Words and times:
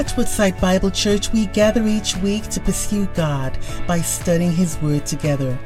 At 0.00 0.16
Woodside 0.16 0.58
Bible 0.62 0.90
Church, 0.90 1.30
we 1.30 1.44
gather 1.48 1.86
each 1.86 2.16
week 2.16 2.44
to 2.44 2.60
pursue 2.60 3.04
God 3.08 3.58
by 3.86 4.00
studying 4.00 4.50
His 4.50 4.80
Word 4.80 5.04
together. 5.04 5.58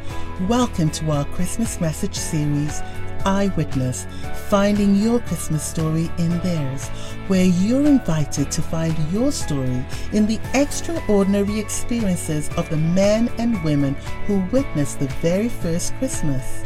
Welcome 0.49 0.91
to 0.91 1.13
our 1.13 1.25
Christmas 1.27 1.81
message 1.81 2.17
series, 2.17 2.83
Eyewitness 3.25 4.09
Finding 4.49 4.97
Your 4.97 5.21
Christmas 5.21 5.63
Story 5.63 6.11
in 6.19 6.37
Theirs, 6.41 6.89
where 7.29 7.45
you're 7.45 7.87
invited 7.87 8.51
to 8.51 8.61
find 8.61 8.99
your 9.13 9.31
story 9.31 9.85
in 10.13 10.27
the 10.27 10.41
extraordinary 10.53 11.61
experiences 11.61 12.49
of 12.57 12.69
the 12.71 12.77
men 12.77 13.31
and 13.39 13.63
women 13.63 13.95
who 14.27 14.41
witnessed 14.51 14.99
the 14.99 15.07
very 15.23 15.49
first 15.49 15.95
Christmas. 15.99 16.65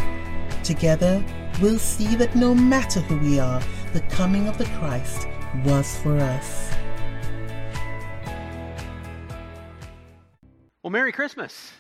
Together, 0.64 1.22
we'll 1.60 1.78
see 1.78 2.16
that 2.16 2.34
no 2.34 2.54
matter 2.54 3.00
who 3.00 3.18
we 3.18 3.38
are, 3.38 3.60
the 3.92 4.00
coming 4.08 4.48
of 4.48 4.56
the 4.56 4.64
Christ 4.78 5.28
was 5.66 5.98
for 5.98 6.18
us. 6.18 6.77
Well, 10.88 10.92
Merry 10.94 11.12
Christmas. 11.12 11.70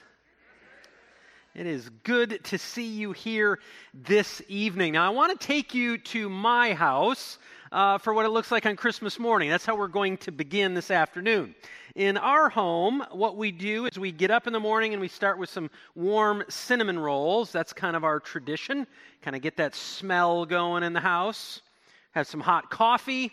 It 1.54 1.66
is 1.66 1.88
good 2.04 2.44
to 2.44 2.58
see 2.58 2.84
you 2.84 3.12
here 3.12 3.58
this 3.94 4.42
evening. 4.48 4.92
Now, 4.92 5.06
I 5.06 5.08
want 5.08 5.40
to 5.40 5.46
take 5.46 5.72
you 5.72 5.96
to 5.96 6.28
my 6.28 6.74
house 6.74 7.38
uh, 7.72 7.96
for 7.96 8.12
what 8.12 8.26
it 8.26 8.28
looks 8.28 8.52
like 8.52 8.66
on 8.66 8.76
Christmas 8.76 9.18
morning. 9.18 9.48
That's 9.48 9.64
how 9.64 9.76
we're 9.76 9.88
going 9.88 10.18
to 10.18 10.30
begin 10.30 10.74
this 10.74 10.90
afternoon. 10.90 11.54
In 11.94 12.18
our 12.18 12.50
home, 12.50 13.02
what 13.10 13.38
we 13.38 13.50
do 13.50 13.86
is 13.86 13.98
we 13.98 14.12
get 14.12 14.30
up 14.30 14.46
in 14.46 14.52
the 14.52 14.60
morning 14.60 14.92
and 14.92 15.00
we 15.00 15.08
start 15.08 15.38
with 15.38 15.48
some 15.48 15.70
warm 15.94 16.44
cinnamon 16.50 16.98
rolls. 16.98 17.50
That's 17.50 17.72
kind 17.72 17.96
of 17.96 18.04
our 18.04 18.20
tradition. 18.20 18.86
Kind 19.22 19.34
of 19.34 19.40
get 19.40 19.56
that 19.56 19.74
smell 19.74 20.44
going 20.44 20.82
in 20.82 20.92
the 20.92 21.00
house. 21.00 21.62
Have 22.10 22.26
some 22.26 22.40
hot 22.40 22.68
coffee. 22.68 23.32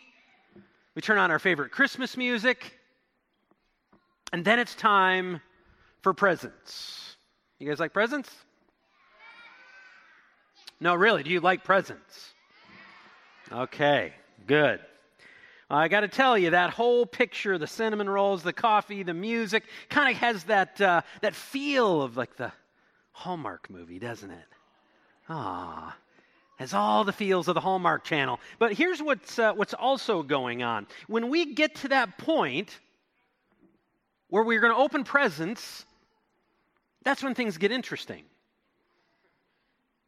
We 0.95 1.01
turn 1.01 1.17
on 1.17 1.31
our 1.31 1.39
favorite 1.39 1.73
Christmas 1.73 2.15
music. 2.15 2.79
And 4.31 4.45
then 4.45 4.57
it's 4.57 4.75
time 4.75 5.41
for 6.05 6.13
presents. 6.13 7.15
You 7.57 7.67
guys 7.67 7.79
like 7.79 7.91
presents? 7.91 8.29
No, 10.79 10.93
really. 10.93 11.23
Do 11.23 11.31
you 11.31 11.39
like 11.39 11.63
presents? 11.63 12.31
Okay, 13.51 14.13
good. 14.45 14.81
I 15.67 15.87
got 15.87 16.01
to 16.01 16.07
tell 16.07 16.37
you, 16.37 16.51
that 16.51 16.69
whole 16.69 17.07
picture 17.07 17.57
the 17.57 17.65
cinnamon 17.65 18.07
rolls, 18.07 18.43
the 18.43 18.53
coffee, 18.53 19.01
the 19.01 19.15
music 19.15 19.63
kind 19.89 20.13
of 20.13 20.21
has 20.21 20.43
that, 20.43 20.79
uh, 20.79 21.01
that 21.21 21.33
feel 21.33 22.03
of 22.03 22.15
like 22.15 22.35
the 22.37 22.51
Hallmark 23.11 23.71
movie, 23.71 23.97
doesn't 23.97 24.29
it? 24.29 24.47
Ah, 25.27 25.97
has 26.57 26.75
all 26.75 27.03
the 27.03 27.13
feels 27.13 27.47
of 27.47 27.55
the 27.55 27.61
Hallmark 27.61 28.03
channel. 28.03 28.39
But 28.59 28.73
here's 28.73 29.01
what's, 29.01 29.39
uh, 29.39 29.53
what's 29.53 29.73
also 29.73 30.21
going 30.21 30.61
on. 30.61 30.85
When 31.07 31.29
we 31.29 31.55
get 31.55 31.73
to 31.77 31.87
that 31.87 32.19
point 32.19 32.79
where 34.29 34.43
we're 34.43 34.61
going 34.61 34.73
to 34.73 34.79
open 34.79 35.03
presents, 35.03 35.87
that's 37.05 37.23
when 37.23 37.35
things 37.35 37.57
get 37.57 37.71
interesting. 37.71 38.23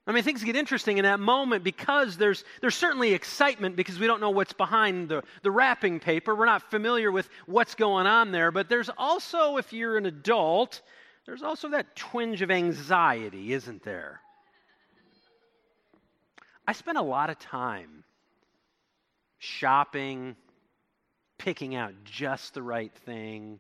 I 0.08 0.14
mean, 0.14 0.23
things 0.23 0.44
get 0.44 0.56
interesting 0.56 0.98
in 0.98 1.03
that 1.03 1.20
moment 1.20 1.64
because 1.66 2.16
there's, 2.16 2.45
there's 2.62 2.76
certainly 2.76 3.14
excitement 3.14 3.76
because 3.76 4.00
we 4.00 4.08
don't 4.08 4.22
know 4.22 4.30
what's 4.30 4.53
behind 4.53 5.09
the, 5.09 5.22
the 5.44 5.52
wrapping 5.52 6.00
paper. 6.00 6.34
We're 6.34 6.45
not 6.45 6.72
familiar 6.72 7.12
with 7.12 7.30
what's 7.45 7.75
going 7.75 8.08
on 8.08 8.31
there. 8.31 8.52
But 8.52 8.70
there's 8.70 8.90
also, 8.98 9.58
if 9.58 9.73
you're 9.73 9.98
an 9.98 10.06
adult, 10.06 10.81
there's 11.25 11.44
also 11.44 11.70
that 11.70 11.95
twinge 11.98 12.42
of 12.42 12.50
anxiety, 12.50 13.52
isn't 13.52 13.84
there? 13.84 14.22
I 16.66 16.72
spent 16.72 16.98
a 16.98 17.02
lot 17.02 17.30
of 17.30 17.38
time 17.38 18.06
shopping, 19.40 20.38
picking 21.38 21.75
out 21.75 21.94
just 22.06 22.53
the 22.53 22.64
right 22.64 22.94
thing, 23.06 23.59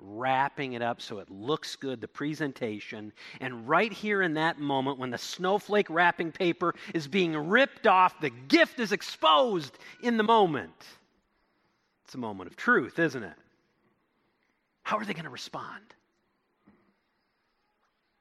wrapping 0.00 0.74
it 0.74 0.82
up 0.82 1.00
so 1.00 1.18
it 1.18 1.30
looks 1.30 1.76
good, 1.76 2.00
the 2.00 2.08
presentation. 2.08 3.12
And 3.40 3.68
right 3.68 3.92
here 3.92 4.22
in 4.22 4.34
that 4.34 4.58
moment, 4.58 4.98
when 4.98 5.10
the 5.10 5.18
snowflake 5.18 5.90
wrapping 5.90 6.32
paper 6.32 6.74
is 6.94 7.08
being 7.08 7.36
ripped 7.48 7.86
off, 7.86 8.20
the 8.20 8.30
gift 8.30 8.78
is 8.78 8.92
exposed 8.92 9.78
in 10.02 10.16
the 10.16 10.22
moment. 10.22 10.86
It's 12.04 12.14
a 12.14 12.18
moment 12.18 12.50
of 12.50 12.56
truth, 12.56 12.98
isn't 12.98 13.22
it? 13.22 13.36
How 14.82 14.96
are 14.96 15.04
they 15.04 15.12
going 15.12 15.24
to 15.24 15.30
respond? 15.30 15.82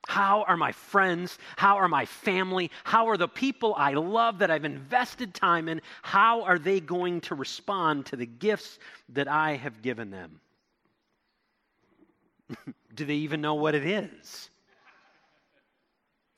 How 0.07 0.43
are 0.43 0.57
my 0.57 0.71
friends? 0.71 1.37
How 1.57 1.77
are 1.77 1.87
my 1.87 2.05
family? 2.05 2.71
How 2.83 3.07
are 3.09 3.17
the 3.17 3.27
people 3.27 3.75
I 3.77 3.93
love 3.93 4.39
that 4.39 4.49
I've 4.49 4.65
invested 4.65 5.33
time 5.33 5.67
in? 5.67 5.81
How 6.01 6.43
are 6.43 6.57
they 6.57 6.79
going 6.79 7.21
to 7.21 7.35
respond 7.35 8.05
to 8.07 8.15
the 8.15 8.25
gifts 8.25 8.79
that 9.09 9.27
I 9.27 9.55
have 9.55 9.81
given 9.81 10.09
them? 10.09 10.39
Do 12.95 13.05
they 13.05 13.15
even 13.15 13.41
know 13.41 13.55
what 13.55 13.75
it 13.75 13.85
is? 13.85 14.49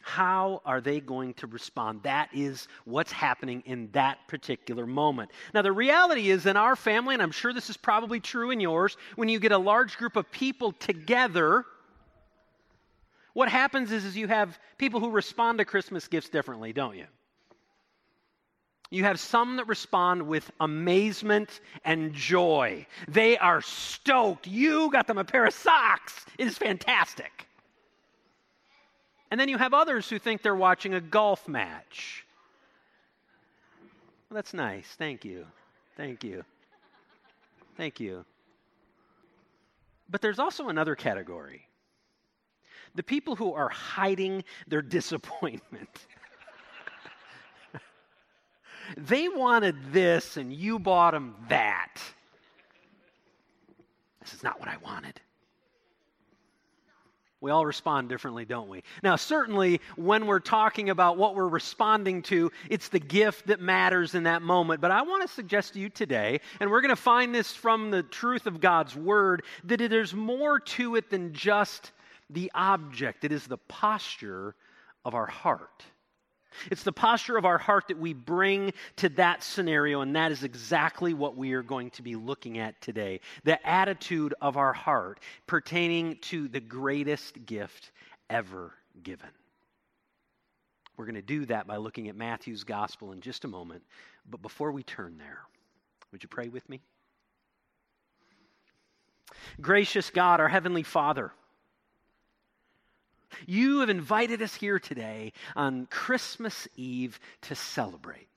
How 0.01 0.61
are 0.65 0.81
they 0.81 0.99
going 0.99 1.35
to 1.35 1.47
respond? 1.47 2.01
That 2.03 2.29
is 2.33 2.67
what's 2.85 3.11
happening 3.11 3.61
in 3.65 3.89
that 3.91 4.17
particular 4.27 4.87
moment. 4.87 5.29
Now, 5.53 5.61
the 5.61 5.71
reality 5.71 6.31
is 6.31 6.47
in 6.47 6.57
our 6.57 6.75
family, 6.75 7.13
and 7.13 7.21
I'm 7.21 7.31
sure 7.31 7.53
this 7.53 7.69
is 7.69 7.77
probably 7.77 8.19
true 8.19 8.49
in 8.49 8.59
yours, 8.59 8.97
when 9.17 9.29
you 9.29 9.39
get 9.39 9.51
a 9.51 9.57
large 9.57 9.97
group 9.97 10.15
of 10.15 10.31
people 10.31 10.71
together, 10.71 11.63
what 13.33 13.49
happens 13.49 13.91
is, 13.91 14.03
is 14.03 14.17
you 14.17 14.27
have 14.27 14.57
people 14.77 14.99
who 14.99 15.11
respond 15.11 15.59
to 15.59 15.65
Christmas 15.65 16.07
gifts 16.07 16.29
differently, 16.29 16.73
don't 16.73 16.97
you? 16.97 17.05
You 18.91 19.03
have 19.03 19.19
some 19.19 19.57
that 19.57 19.67
respond 19.67 20.23
with 20.23 20.51
amazement 20.59 21.61
and 21.85 22.11
joy. 22.13 22.87
They 23.07 23.37
are 23.37 23.61
stoked. 23.61 24.47
You 24.47 24.89
got 24.91 25.05
them 25.05 25.19
a 25.19 25.23
pair 25.23 25.45
of 25.45 25.53
socks. 25.53 26.25
It 26.39 26.47
is 26.47 26.57
fantastic. 26.57 27.47
And 29.29 29.39
then 29.39 29.47
you 29.47 29.59
have 29.59 29.75
others 29.75 30.09
who 30.09 30.17
think 30.17 30.41
they're 30.41 30.55
watching 30.55 30.95
a 30.95 31.01
golf 31.01 31.47
match. 31.47 32.25
Well, 34.29 34.35
that's 34.35 34.55
nice. 34.55 34.87
Thank 34.97 35.23
you. 35.23 35.45
Thank 35.95 36.23
you. 36.23 36.43
Thank 37.77 37.99
you. 37.99 38.25
But 40.09 40.21
there's 40.21 40.39
also 40.39 40.69
another 40.69 40.95
category 40.95 41.65
the 42.95 43.03
people 43.03 43.35
who 43.35 43.53
are 43.53 43.69
hiding 43.69 44.43
their 44.67 44.81
disappointment. 44.97 46.07
They 48.97 49.27
wanted 49.27 49.93
this, 49.93 50.37
and 50.37 50.53
you 50.53 50.79
bought 50.79 51.11
them 51.11 51.35
that. 51.49 52.01
This 54.21 54.33
is 54.33 54.43
not 54.43 54.59
what 54.59 54.69
I 54.69 54.77
wanted. 54.77 55.19
We 57.41 57.51
all 57.51 57.65
respond 57.65 58.09
differently, 58.09 58.43
don't 58.43 58.67
we? 58.67 58.83
Now, 59.01 59.15
certainly, 59.15 59.79
when 59.95 60.27
we're 60.27 60.39
talking 60.39 60.89
about 60.89 61.17
what 61.17 61.35
we're 61.35 61.47
responding 61.47 62.21
to, 62.23 62.51
it's 62.69 62.89
the 62.89 62.99
gift 62.99 63.47
that 63.47 63.61
matters 63.61 64.13
in 64.13 64.23
that 64.23 64.41
moment. 64.41 64.81
But 64.81 64.91
I 64.91 65.03
want 65.03 65.21
to 65.21 65.33
suggest 65.33 65.73
to 65.73 65.79
you 65.79 65.87
today, 65.87 66.41
and 66.59 66.69
we're 66.69 66.81
going 66.81 66.89
to 66.89 66.97
find 66.97 67.33
this 67.33 67.53
from 67.53 67.91
the 67.91 68.03
truth 68.03 68.45
of 68.45 68.59
God's 68.59 68.93
Word, 68.93 69.43
that 69.63 69.77
there's 69.77 70.13
more 70.13 70.59
to 70.59 70.95
it 70.95 71.09
than 71.09 71.33
just 71.33 71.93
the 72.29 72.51
object, 72.53 73.23
it 73.23 73.31
is 73.31 73.47
the 73.47 73.57
posture 73.57 74.53
of 75.05 75.15
our 75.15 75.25
heart. 75.25 75.83
It's 76.71 76.83
the 76.83 76.91
posture 76.91 77.37
of 77.37 77.45
our 77.45 77.57
heart 77.57 77.87
that 77.87 77.97
we 77.97 78.13
bring 78.13 78.73
to 78.97 79.09
that 79.09 79.43
scenario, 79.43 80.01
and 80.01 80.15
that 80.15 80.31
is 80.31 80.43
exactly 80.43 81.13
what 81.13 81.37
we 81.37 81.53
are 81.53 81.63
going 81.63 81.91
to 81.91 82.01
be 82.01 82.15
looking 82.15 82.57
at 82.57 82.79
today. 82.81 83.21
The 83.43 83.65
attitude 83.67 84.33
of 84.41 84.57
our 84.57 84.73
heart 84.73 85.19
pertaining 85.47 86.17
to 86.23 86.47
the 86.47 86.59
greatest 86.59 87.45
gift 87.45 87.91
ever 88.29 88.73
given. 89.03 89.29
We're 90.97 91.05
going 91.05 91.15
to 91.15 91.21
do 91.21 91.45
that 91.45 91.65
by 91.65 91.77
looking 91.77 92.09
at 92.09 92.15
Matthew's 92.15 92.63
gospel 92.63 93.13
in 93.13 93.21
just 93.21 93.45
a 93.45 93.47
moment. 93.47 93.83
But 94.29 94.41
before 94.41 94.71
we 94.71 94.83
turn 94.83 95.17
there, 95.17 95.39
would 96.11 96.23
you 96.23 96.29
pray 96.29 96.49
with 96.49 96.67
me? 96.67 96.81
Gracious 99.61 100.09
God, 100.09 100.39
our 100.39 100.49
Heavenly 100.49 100.83
Father, 100.83 101.31
you 103.45 103.79
have 103.81 103.89
invited 103.89 104.41
us 104.41 104.53
here 104.53 104.79
today 104.79 105.33
on 105.55 105.85
Christmas 105.87 106.67
Eve 106.75 107.19
to 107.43 107.55
celebrate. 107.55 108.27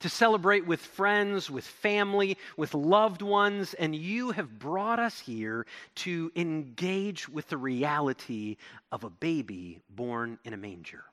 To 0.00 0.08
celebrate 0.08 0.66
with 0.66 0.80
friends, 0.80 1.48
with 1.48 1.64
family, 1.64 2.36
with 2.56 2.74
loved 2.74 3.22
ones, 3.22 3.74
and 3.74 3.94
you 3.94 4.32
have 4.32 4.58
brought 4.58 4.98
us 4.98 5.20
here 5.20 5.64
to 5.96 6.32
engage 6.34 7.28
with 7.28 7.48
the 7.48 7.56
reality 7.56 8.56
of 8.90 9.04
a 9.04 9.10
baby 9.10 9.80
born 9.88 10.38
in 10.44 10.54
a 10.54 10.56
manger. 10.56 11.04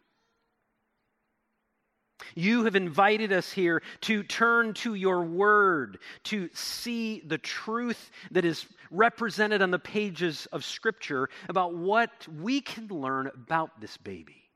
You 2.35 2.65
have 2.65 2.75
invited 2.75 3.31
us 3.31 3.51
here 3.51 3.81
to 4.01 4.23
turn 4.23 4.73
to 4.75 4.93
your 4.93 5.23
word, 5.23 5.99
to 6.25 6.49
see 6.53 7.21
the 7.25 7.37
truth 7.37 8.11
that 8.31 8.45
is 8.45 8.65
represented 8.91 9.61
on 9.61 9.71
the 9.71 9.79
pages 9.79 10.45
of 10.47 10.65
Scripture 10.65 11.29
about 11.47 11.75
what 11.75 12.27
we 12.27 12.61
can 12.61 12.87
learn 12.87 13.27
about 13.27 13.79
this 13.79 13.97
baby, 13.97 14.49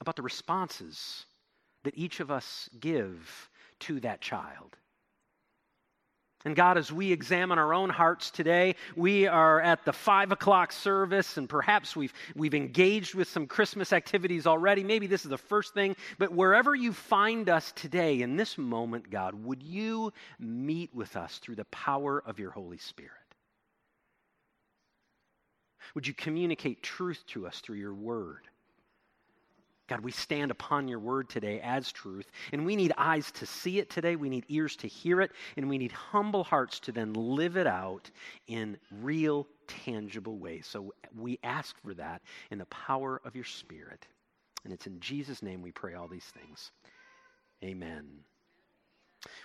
about 0.00 0.16
the 0.16 0.22
responses 0.22 1.26
that 1.84 1.96
each 1.96 2.20
of 2.20 2.30
us 2.30 2.68
give 2.80 3.50
to 3.80 4.00
that 4.00 4.20
child. 4.20 4.76
And 6.48 6.56
God, 6.56 6.78
as 6.78 6.90
we 6.90 7.12
examine 7.12 7.58
our 7.58 7.74
own 7.74 7.90
hearts 7.90 8.30
today, 8.30 8.74
we 8.96 9.26
are 9.26 9.60
at 9.60 9.84
the 9.84 9.92
five 9.92 10.32
o'clock 10.32 10.72
service, 10.72 11.36
and 11.36 11.46
perhaps 11.46 11.94
we've, 11.94 12.14
we've 12.34 12.54
engaged 12.54 13.14
with 13.14 13.28
some 13.28 13.46
Christmas 13.46 13.92
activities 13.92 14.46
already. 14.46 14.82
Maybe 14.82 15.06
this 15.06 15.26
is 15.26 15.30
the 15.30 15.36
first 15.36 15.74
thing, 15.74 15.94
but 16.16 16.32
wherever 16.32 16.74
you 16.74 16.94
find 16.94 17.50
us 17.50 17.70
today, 17.76 18.22
in 18.22 18.38
this 18.38 18.56
moment, 18.56 19.10
God, 19.10 19.34
would 19.34 19.62
you 19.62 20.10
meet 20.38 20.94
with 20.94 21.16
us 21.16 21.36
through 21.36 21.56
the 21.56 21.66
power 21.66 22.22
of 22.24 22.38
your 22.38 22.52
Holy 22.52 22.78
Spirit? 22.78 23.12
Would 25.94 26.06
you 26.06 26.14
communicate 26.14 26.82
truth 26.82 27.22
to 27.26 27.46
us 27.46 27.60
through 27.60 27.76
your 27.76 27.92
word? 27.92 28.48
God, 29.88 30.00
we 30.00 30.12
stand 30.12 30.50
upon 30.50 30.86
your 30.86 30.98
word 30.98 31.30
today 31.30 31.60
as 31.62 31.90
truth, 31.90 32.30
and 32.52 32.66
we 32.66 32.76
need 32.76 32.92
eyes 32.98 33.30
to 33.32 33.46
see 33.46 33.78
it 33.78 33.88
today. 33.88 34.16
We 34.16 34.28
need 34.28 34.44
ears 34.48 34.76
to 34.76 34.86
hear 34.86 35.22
it, 35.22 35.32
and 35.56 35.68
we 35.68 35.78
need 35.78 35.92
humble 35.92 36.44
hearts 36.44 36.78
to 36.80 36.92
then 36.92 37.14
live 37.14 37.56
it 37.56 37.66
out 37.66 38.10
in 38.46 38.76
real, 39.00 39.48
tangible 39.66 40.36
ways. 40.38 40.66
So 40.66 40.92
we 41.16 41.38
ask 41.42 41.74
for 41.82 41.94
that 41.94 42.20
in 42.50 42.58
the 42.58 42.66
power 42.66 43.20
of 43.24 43.34
your 43.34 43.44
spirit. 43.44 44.06
And 44.64 44.72
it's 44.72 44.86
in 44.86 45.00
Jesus' 45.00 45.42
name 45.42 45.62
we 45.62 45.72
pray 45.72 45.94
all 45.94 46.08
these 46.08 46.30
things. 46.34 46.70
Amen. 47.64 48.04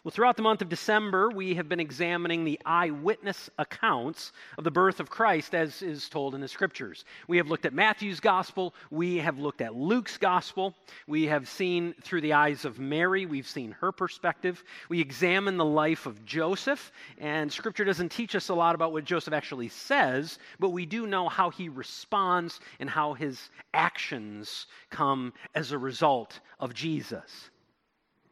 Well, 0.03 0.11
throughout 0.11 0.35
the 0.35 0.43
month 0.43 0.61
of 0.61 0.67
December, 0.67 1.29
we 1.29 1.55
have 1.55 1.69
been 1.69 1.79
examining 1.79 2.43
the 2.43 2.59
eyewitness 2.65 3.49
accounts 3.57 4.33
of 4.57 4.65
the 4.65 4.71
birth 4.71 4.99
of 4.99 5.09
Christ 5.09 5.55
as 5.55 5.81
is 5.81 6.09
told 6.09 6.35
in 6.35 6.41
the 6.41 6.47
scriptures. 6.47 7.05
We 7.27 7.37
have 7.37 7.47
looked 7.47 7.65
at 7.65 7.73
Matthew's 7.73 8.19
gospel, 8.19 8.75
we 8.91 9.17
have 9.17 9.39
looked 9.39 9.61
at 9.61 9.73
Luke's 9.73 10.17
gospel, 10.17 10.75
we 11.07 11.23
have 11.27 11.47
seen 11.47 11.95
through 12.03 12.21
the 12.21 12.33
eyes 12.33 12.65
of 12.65 12.79
Mary, 12.79 13.25
we've 13.25 13.47
seen 13.47 13.71
her 13.79 13.91
perspective. 13.91 14.63
We 14.89 14.99
examine 14.99 15.57
the 15.57 15.65
life 15.65 16.05
of 16.05 16.25
Joseph, 16.25 16.91
and 17.17 17.51
scripture 17.51 17.85
doesn't 17.85 18.09
teach 18.09 18.35
us 18.35 18.49
a 18.49 18.53
lot 18.53 18.75
about 18.75 18.91
what 18.91 19.05
Joseph 19.05 19.33
actually 19.33 19.69
says, 19.69 20.37
but 20.59 20.69
we 20.69 20.85
do 20.85 21.07
know 21.07 21.29
how 21.29 21.49
he 21.49 21.69
responds 21.69 22.59
and 22.79 22.89
how 22.89 23.13
his 23.13 23.49
actions 23.73 24.67
come 24.89 25.33
as 25.55 25.71
a 25.71 25.77
result 25.77 26.41
of 26.59 26.73
Jesus. 26.73 27.49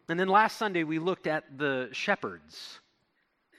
And 0.10 0.20
then 0.20 0.28
last 0.28 0.58
Sunday, 0.58 0.84
we 0.84 1.00
looked 1.00 1.28
at 1.28 1.58
the 1.58 1.90
shepherds. 1.92 2.80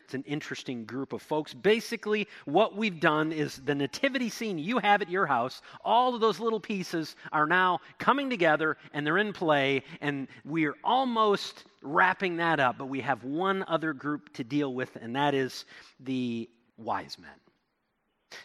It's 0.05 0.15
an 0.15 0.25
interesting 0.25 0.85
group 0.85 1.15
of 1.15 1.23
folks. 1.23 1.55
Basically, 1.55 2.29
what 2.45 2.77
we've 2.77 3.01
done 3.01 3.33
is 3.33 3.57
the 3.65 3.75
nativity 3.75 4.29
scene 4.29 4.59
you 4.59 4.79
have 4.79 5.01
at 5.01 5.09
your 5.09 5.25
house, 5.25 5.63
all 5.83 6.15
of 6.15 6.21
those 6.21 6.39
little 6.39 6.61
pieces 6.61 7.17
are 7.33 7.47
now 7.47 7.81
coming 7.99 8.29
together 8.29 8.77
and 8.93 9.07
they're 9.07 9.17
in 9.17 9.33
play, 9.33 9.83
and 10.03 10.29
we're 10.45 10.77
almost 10.85 11.65
wrapping 11.81 12.37
that 12.37 12.61
up. 12.61 12.77
But 12.77 12.87
we 12.87 13.01
have 13.01 13.25
one 13.25 13.65
other 13.67 13.95
group 13.95 14.35
to 14.35 14.45
deal 14.45 14.75
with, 14.75 14.95
and 14.97 15.17
that 15.17 15.35
is 15.35 15.65
the 15.99 16.51
wise 16.77 17.17
men. 17.19 17.31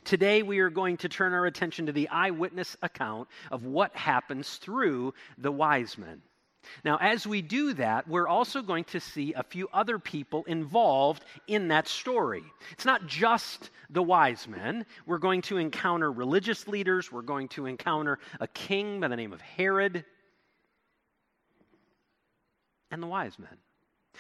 Today, 0.06 0.44
we 0.44 0.60
are 0.60 0.70
going 0.70 0.96
to 0.98 1.10
turn 1.10 1.34
our 1.34 1.46
attention 1.46 1.88
to 1.88 1.92
the 1.92 2.08
eyewitness 2.10 2.78
account 2.82 3.28
of 3.52 3.66
what 3.66 3.96
happens 3.96 4.56
through 4.56 5.14
the 5.38 5.52
wise 5.52 5.98
men. 5.98 6.22
Now, 6.84 6.98
as 6.98 7.25
we 7.25 7.42
do 7.42 7.74
that, 7.74 8.08
we're 8.08 8.28
also 8.28 8.62
going 8.62 8.84
to 8.86 9.00
see 9.00 9.34
a 9.34 9.44
few 9.44 9.68
other 9.74 10.00
people 10.00 10.44
involved 10.46 11.24
in 11.48 11.69
that 11.69 11.88
story. 11.88 12.44
It's 12.72 12.86
not 12.86 13.08
just 13.08 13.69
the 13.90 14.04
wise 14.04 14.48
men. 14.48 14.86
We're 15.06 15.18
going 15.18 15.42
to 15.44 15.58
encounter 15.58 16.12
religious 16.12 16.68
leaders, 16.68 17.12
we're 17.12 17.22
going 17.22 17.48
to 17.50 17.66
encounter 17.66 18.19
a 18.40 18.48
king 18.48 19.00
by 19.00 19.08
the 19.08 19.16
name 19.16 19.34
of 19.34 19.42
Herod, 19.42 20.06
and 22.92 23.04
the 23.04 23.08
wise 23.08 23.38
men. 23.38 23.58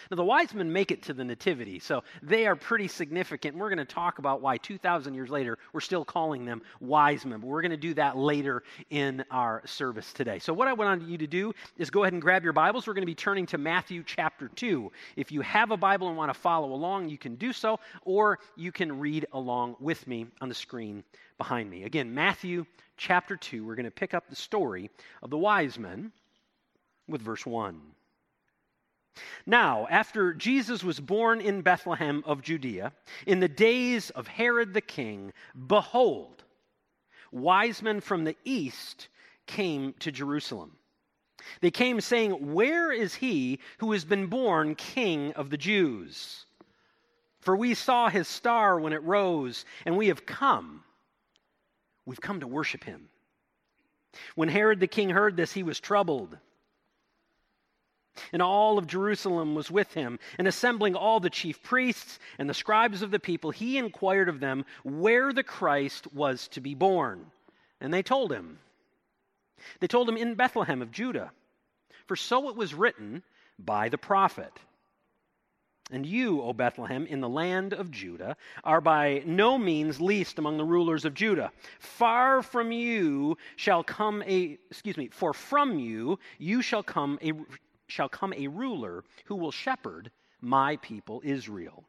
Now, 0.09 0.17
the 0.17 0.23
wise 0.23 0.53
men 0.53 0.71
make 0.71 0.91
it 0.91 1.03
to 1.03 1.13
the 1.13 1.23
Nativity, 1.23 1.79
so 1.79 2.03
they 2.21 2.47
are 2.47 2.55
pretty 2.55 2.87
significant. 2.87 3.57
We're 3.57 3.69
going 3.69 3.77
to 3.77 3.85
talk 3.85 4.19
about 4.19 4.41
why 4.41 4.57
2,000 4.57 5.13
years 5.13 5.29
later 5.29 5.57
we're 5.73 5.81
still 5.81 6.05
calling 6.05 6.45
them 6.45 6.61
wise 6.79 7.25
men, 7.25 7.39
but 7.39 7.47
we're 7.47 7.61
going 7.61 7.71
to 7.71 7.77
do 7.77 7.93
that 7.95 8.17
later 8.17 8.63
in 8.89 9.23
our 9.31 9.61
service 9.65 10.13
today. 10.13 10.39
So, 10.39 10.53
what 10.53 10.67
I 10.67 10.73
want 10.73 11.03
you 11.03 11.17
to 11.17 11.27
do 11.27 11.53
is 11.77 11.89
go 11.89 12.03
ahead 12.03 12.13
and 12.13 12.21
grab 12.21 12.43
your 12.43 12.53
Bibles. 12.53 12.87
We're 12.87 12.93
going 12.93 13.03
to 13.03 13.07
be 13.07 13.15
turning 13.15 13.45
to 13.47 13.57
Matthew 13.57 14.03
chapter 14.05 14.49
2. 14.49 14.91
If 15.15 15.31
you 15.31 15.41
have 15.41 15.71
a 15.71 15.77
Bible 15.77 16.07
and 16.07 16.17
want 16.17 16.33
to 16.33 16.39
follow 16.39 16.73
along, 16.73 17.09
you 17.09 17.17
can 17.17 17.35
do 17.35 17.53
so, 17.53 17.79
or 18.03 18.39
you 18.55 18.71
can 18.71 18.99
read 18.99 19.25
along 19.33 19.75
with 19.79 20.05
me 20.07 20.27
on 20.41 20.49
the 20.49 20.55
screen 20.55 21.03
behind 21.37 21.69
me. 21.69 21.83
Again, 21.83 22.13
Matthew 22.13 22.65
chapter 22.97 23.35
2, 23.35 23.65
we're 23.65 23.75
going 23.75 23.85
to 23.85 23.91
pick 23.91 24.13
up 24.13 24.27
the 24.29 24.35
story 24.35 24.89
of 25.21 25.29
the 25.29 25.37
wise 25.37 25.77
men 25.77 26.11
with 27.07 27.21
verse 27.21 27.45
1. 27.45 27.79
Now, 29.45 29.87
after 29.89 30.33
Jesus 30.33 30.83
was 30.83 30.99
born 30.99 31.41
in 31.41 31.61
Bethlehem 31.61 32.23
of 32.25 32.41
Judea, 32.41 32.93
in 33.25 33.39
the 33.39 33.47
days 33.47 34.09
of 34.11 34.27
Herod 34.27 34.73
the 34.73 34.81
king, 34.81 35.33
behold, 35.67 36.43
wise 37.31 37.81
men 37.81 38.01
from 38.01 38.23
the 38.23 38.35
east 38.43 39.07
came 39.45 39.93
to 39.99 40.11
Jerusalem. 40.11 40.77
They 41.61 41.71
came 41.71 42.01
saying, 42.01 42.53
Where 42.53 42.91
is 42.91 43.15
he 43.15 43.59
who 43.77 43.91
has 43.93 44.05
been 44.05 44.27
born 44.27 44.75
king 44.75 45.33
of 45.33 45.49
the 45.49 45.57
Jews? 45.57 46.45
For 47.39 47.55
we 47.55 47.73
saw 47.73 48.09
his 48.09 48.27
star 48.27 48.79
when 48.79 48.93
it 48.93 49.03
rose, 49.03 49.63
and 49.85 49.95
we 49.95 50.07
have 50.07 50.25
come. 50.25 50.83
We've 52.05 52.19
come 52.19 52.41
to 52.41 52.47
worship 52.47 52.83
him. 52.83 53.09
When 54.35 54.49
Herod 54.49 54.79
the 54.79 54.87
king 54.87 55.09
heard 55.09 55.37
this, 55.37 55.53
he 55.53 55.63
was 55.63 55.79
troubled 55.79 56.37
and 58.33 58.41
all 58.41 58.77
of 58.77 58.87
Jerusalem 58.87 59.55
was 59.55 59.71
with 59.71 59.93
him. 59.93 60.19
And 60.37 60.47
assembling 60.47 60.95
all 60.95 61.19
the 61.19 61.29
chief 61.29 61.61
priests 61.63 62.19
and 62.37 62.49
the 62.49 62.53
scribes 62.53 63.01
of 63.01 63.11
the 63.11 63.19
people, 63.19 63.51
he 63.51 63.77
inquired 63.77 64.29
of 64.29 64.39
them 64.39 64.65
where 64.83 65.33
the 65.33 65.43
Christ 65.43 66.13
was 66.13 66.47
to 66.49 66.61
be 66.61 66.75
born. 66.75 67.25
And 67.81 67.93
they 67.93 68.03
told 68.03 68.31
him. 68.31 68.59
They 69.79 69.87
told 69.87 70.07
him 70.07 70.17
in 70.17 70.35
Bethlehem 70.35 70.81
of 70.81 70.91
Judah. 70.91 71.31
For 72.05 72.15
so 72.15 72.49
it 72.49 72.55
was 72.55 72.73
written 72.73 73.23
by 73.59 73.89
the 73.89 73.97
prophet. 73.97 74.53
And 75.89 76.05
you, 76.05 76.41
O 76.41 76.51
Bethlehem, 76.51 77.05
in 77.05 77.21
the 77.21 77.29
land 77.29 77.73
of 77.73 77.91
Judah, 77.91 78.35
are 78.63 78.81
by 78.81 79.23
no 79.25 79.57
means 79.57 80.01
least 80.01 80.37
among 80.37 80.57
the 80.57 80.65
rulers 80.65 81.05
of 81.05 81.13
Judah. 81.13 81.51
Far 81.79 82.41
from 82.41 82.73
you 82.73 83.37
shall 83.55 83.83
come 83.83 84.21
a, 84.23 84.57
excuse 84.69 84.97
me, 84.97 85.07
for 85.07 85.33
from 85.33 85.79
you 85.79 86.19
you 86.39 86.61
shall 86.61 86.83
come 86.83 87.17
a 87.21 87.31
shall 87.87 88.09
come 88.09 88.33
a 88.33 88.47
ruler 88.47 89.03
who 89.25 89.35
will 89.35 89.51
shepherd 89.51 90.11
my 90.41 90.77
people 90.77 91.21
Israel. 91.23 91.85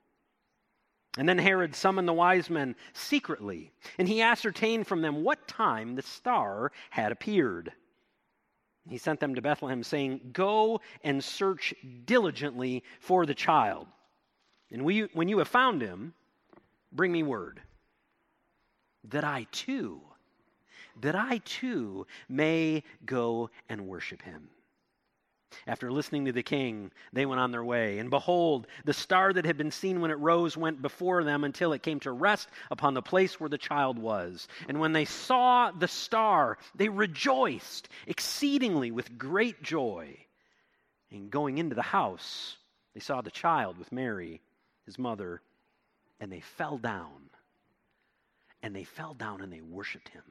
And 1.17 1.28
then 1.28 1.38
Herod 1.38 1.74
summoned 1.74 2.06
the 2.06 2.12
wise 2.12 2.48
men 2.48 2.76
secretly, 2.93 3.72
and 3.98 4.06
he 4.06 4.22
ascertained 4.22 4.86
from 4.86 5.02
them 5.02 5.24
what 5.24 5.48
time 5.48 5.94
the 5.94 6.02
star 6.02 6.70
had 6.90 7.10
appeared. 7.10 7.72
He 8.88 8.98
sent 8.98 9.20
them 9.20 9.34
to 9.34 9.43
Bethlehem, 9.43 9.82
saying, 9.82 10.31
Go 10.32 10.81
and 11.02 11.22
search 11.22 11.74
diligently 12.05 12.84
for 13.00 13.26
the 13.26 13.34
child. 13.34 13.86
And 14.70 14.84
we, 14.84 15.02
when 15.12 15.28
you 15.28 15.38
have 15.38 15.48
found 15.48 15.82
him, 15.82 16.14
bring 16.93 17.12
me 17.12 17.22
word, 17.22 17.60
that 19.05 19.24
I 19.24 19.46
too, 19.50 20.00
that 21.00 21.17
I 21.17 21.38
too 21.38 22.06
may 22.28 22.82
go 23.05 23.50
and 23.69 23.86
worship 23.86 24.22
him. 24.22 24.50
After 25.67 25.90
listening 25.90 26.24
to 26.26 26.32
the 26.32 26.43
king, 26.43 26.90
they 27.12 27.26
went 27.26 27.40
on 27.40 27.50
their 27.50 27.64
way. 27.64 27.98
And 27.98 28.10
behold, 28.10 28.67
the 28.84 28.93
star 28.93 29.32
that 29.32 29.44
had 29.44 29.56
been 29.56 29.70
seen 29.70 30.00
when 30.00 30.10
it 30.10 30.19
rose 30.19 30.56
went 30.56 30.81
before 30.81 31.24
them 31.24 31.44
until 31.44 31.72
it 31.72 31.82
came 31.82 32.00
to 32.00 32.12
rest 32.12 32.48
upon 32.70 32.94
the 32.94 33.02
place 33.02 33.38
where 33.38 33.48
the 33.48 33.58
child 33.58 33.98
was. 33.98 34.48
And 34.69 34.81
when 34.81 34.93
they 34.93 35.05
saw 35.05 35.70
the 35.70 35.88
star, 35.88 36.58
they 36.74 36.88
rejoiced 36.88 37.88
exceedingly 38.06 38.90
with 38.90 39.19
great 39.19 39.62
joy. 39.62 40.17
And 41.10 41.31
going 41.31 41.58
into 41.58 41.74
the 41.74 41.82
house, 41.82 42.56
they 42.94 43.00
saw 43.00 43.20
the 43.20 43.31
child 43.31 43.78
with 43.78 43.93
Mary, 43.93 44.40
his 44.86 44.98
mother, 44.98 45.43
and 46.20 46.32
they 46.32 46.40
fell 46.40 46.78
down. 46.78 47.31
And 48.62 48.74
they 48.74 48.84
fell 48.84 49.14
down 49.14 49.40
and 49.40 49.52
they 49.52 49.60
worshiped 49.60 50.08
him. 50.08 50.24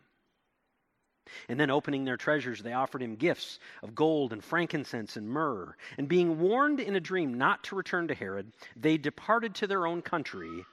And 1.49 1.59
then, 1.59 1.69
opening 1.69 2.05
their 2.05 2.17
treasures, 2.17 2.61
they 2.61 2.73
offered 2.73 3.01
him 3.01 3.15
gifts 3.15 3.59
of 3.83 3.95
gold 3.95 4.33
and 4.33 4.43
frankincense 4.43 5.17
and 5.17 5.27
myrrh. 5.27 5.75
And 5.97 6.07
being 6.07 6.39
warned 6.39 6.79
in 6.79 6.95
a 6.95 6.99
dream 6.99 7.35
not 7.35 7.63
to 7.65 7.75
return 7.75 8.07
to 8.07 8.15
Herod, 8.15 8.51
they 8.75 8.97
departed 8.97 9.55
to 9.55 9.67
their 9.67 9.85
own 9.87 10.01
country 10.01 10.65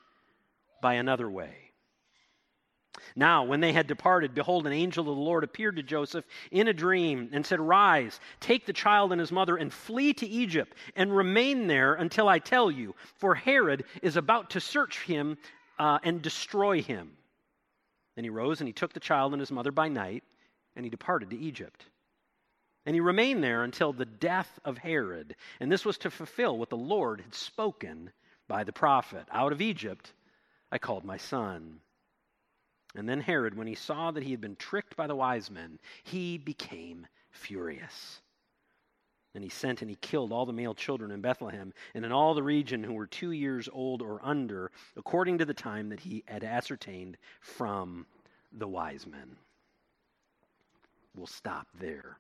by 0.81 0.95
another 0.95 1.31
way. 1.31 1.65
Now, 3.17 3.45
when 3.45 3.61
they 3.61 3.73
had 3.73 3.87
departed, 3.87 4.35
behold, 4.35 4.67
an 4.67 4.73
angel 4.73 5.09
of 5.09 5.17
the 5.17 5.23
Lord 5.23 5.45
appeared 5.45 5.77
to 5.77 5.83
Joseph 5.83 6.25
in 6.51 6.69
a 6.69 6.73
dream 6.73 7.31
and 7.33 7.45
said, 7.45 7.61
Rise, 7.61 8.21
take 8.41 8.67
the 8.67 8.73
child 8.73 9.13
and 9.13 9.21
his 9.21 9.33
mother, 9.33 9.57
and 9.57 9.73
flee 9.73 10.13
to 10.15 10.27
Egypt, 10.27 10.77
and 10.97 11.15
remain 11.15 11.67
there 11.67 11.95
until 11.95 12.29
I 12.29 12.39
tell 12.39 12.71
you, 12.71 12.95
for 13.17 13.35
Herod 13.35 13.85
is 14.03 14.17
about 14.17 14.51
to 14.51 14.61
search 14.61 15.01
him 15.03 15.39
uh, 15.79 15.99
and 16.03 16.23
destroy 16.23 16.83
him. 16.83 17.13
Then 18.15 18.25
he 18.25 18.31
rose 18.31 18.61
and 18.61 18.69
he 18.69 18.73
took 18.73 18.93
the 18.93 19.01
child 19.01 19.33
and 19.33 19.41
his 19.41 19.51
mother 19.51 19.73
by 19.73 19.89
night 19.89 20.23
and 20.77 20.85
he 20.85 20.91
departed 20.91 21.31
to 21.31 21.39
Egypt. 21.39 21.85
And 22.87 22.95
he 22.95 23.01
remained 23.01 23.43
there 23.43 23.65
until 23.65 23.93
the 23.93 24.05
death 24.05 24.61
of 24.65 24.79
Herod. 24.79 25.37
And 25.61 25.73
this 25.73 25.85
was 25.85 25.99
to 25.99 26.11
fulfill 26.11 26.59
what 26.59 26.71
the 26.71 26.77
Lord 26.77 27.21
had 27.21 27.35
spoken 27.35 28.11
by 28.47 28.65
the 28.65 28.73
prophet. 28.73 29.27
Out 29.31 29.53
of 29.53 29.63
Egypt 29.63 30.13
I 30.71 30.79
called 30.79 31.05
my 31.05 31.17
son. 31.17 31.81
And 32.95 33.09
then 33.09 33.21
Herod, 33.21 33.57
when 33.57 33.67
he 33.67 33.75
saw 33.75 34.11
that 34.11 34.23
he 34.23 34.31
had 34.31 34.41
been 34.41 34.57
tricked 34.57 34.97
by 34.97 35.07
the 35.07 35.17
wise 35.17 35.51
men, 35.51 35.79
he 36.05 36.39
became 36.39 37.07
furious. 37.31 38.21
And 39.35 39.43
he 39.43 39.51
sent 39.51 39.81
and 39.83 39.91
he 39.91 39.97
killed 39.97 40.31
all 40.31 40.47
the 40.47 40.53
male 40.53 40.75
children 40.75 41.11
in 41.11 41.21
Bethlehem 41.21 41.73
and 41.95 42.05
in 42.05 42.13
all 42.13 42.35
the 42.35 42.43
region 42.43 42.85
who 42.85 42.93
were 42.93 43.09
two 43.09 43.33
years 43.33 43.69
old 43.73 44.01
or 44.01 44.21
under, 44.23 44.71
according 44.97 45.39
to 45.39 45.45
the 45.45 45.55
time 45.55 45.89
that 45.89 45.99
he 45.99 46.23
had 46.27 46.45
ascertained 46.45 47.17
from 47.41 48.07
the 48.53 48.69
wise 48.69 49.07
men. 49.07 49.37
We'll 51.15 51.27
stop 51.27 51.67
there. 51.79 52.19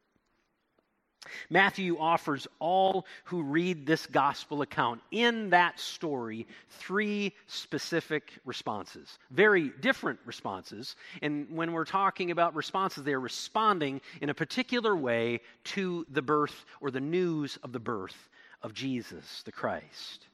Matthew 1.50 1.98
offers 1.98 2.46
all 2.58 3.06
who 3.24 3.42
read 3.42 3.86
this 3.86 4.06
gospel 4.06 4.62
account 4.62 5.00
in 5.10 5.50
that 5.50 5.80
story 5.80 6.46
three 6.68 7.32
specific 7.46 8.32
responses, 8.44 9.18
very 9.30 9.70
different 9.80 10.18
responses. 10.26 10.96
And 11.22 11.46
when 11.50 11.72
we're 11.72 11.84
talking 11.84 12.30
about 12.30 12.54
responses, 12.54 13.04
they're 13.04 13.20
responding 13.20 14.00
in 14.20 14.28
a 14.28 14.34
particular 14.34 14.94
way 14.94 15.40
to 15.64 16.06
the 16.10 16.22
birth 16.22 16.64
or 16.80 16.90
the 16.90 17.00
news 17.00 17.58
of 17.62 17.72
the 17.72 17.80
birth 17.80 18.28
of 18.62 18.74
Jesus, 18.74 19.42
the 19.44 19.52
Christ. 19.52 20.26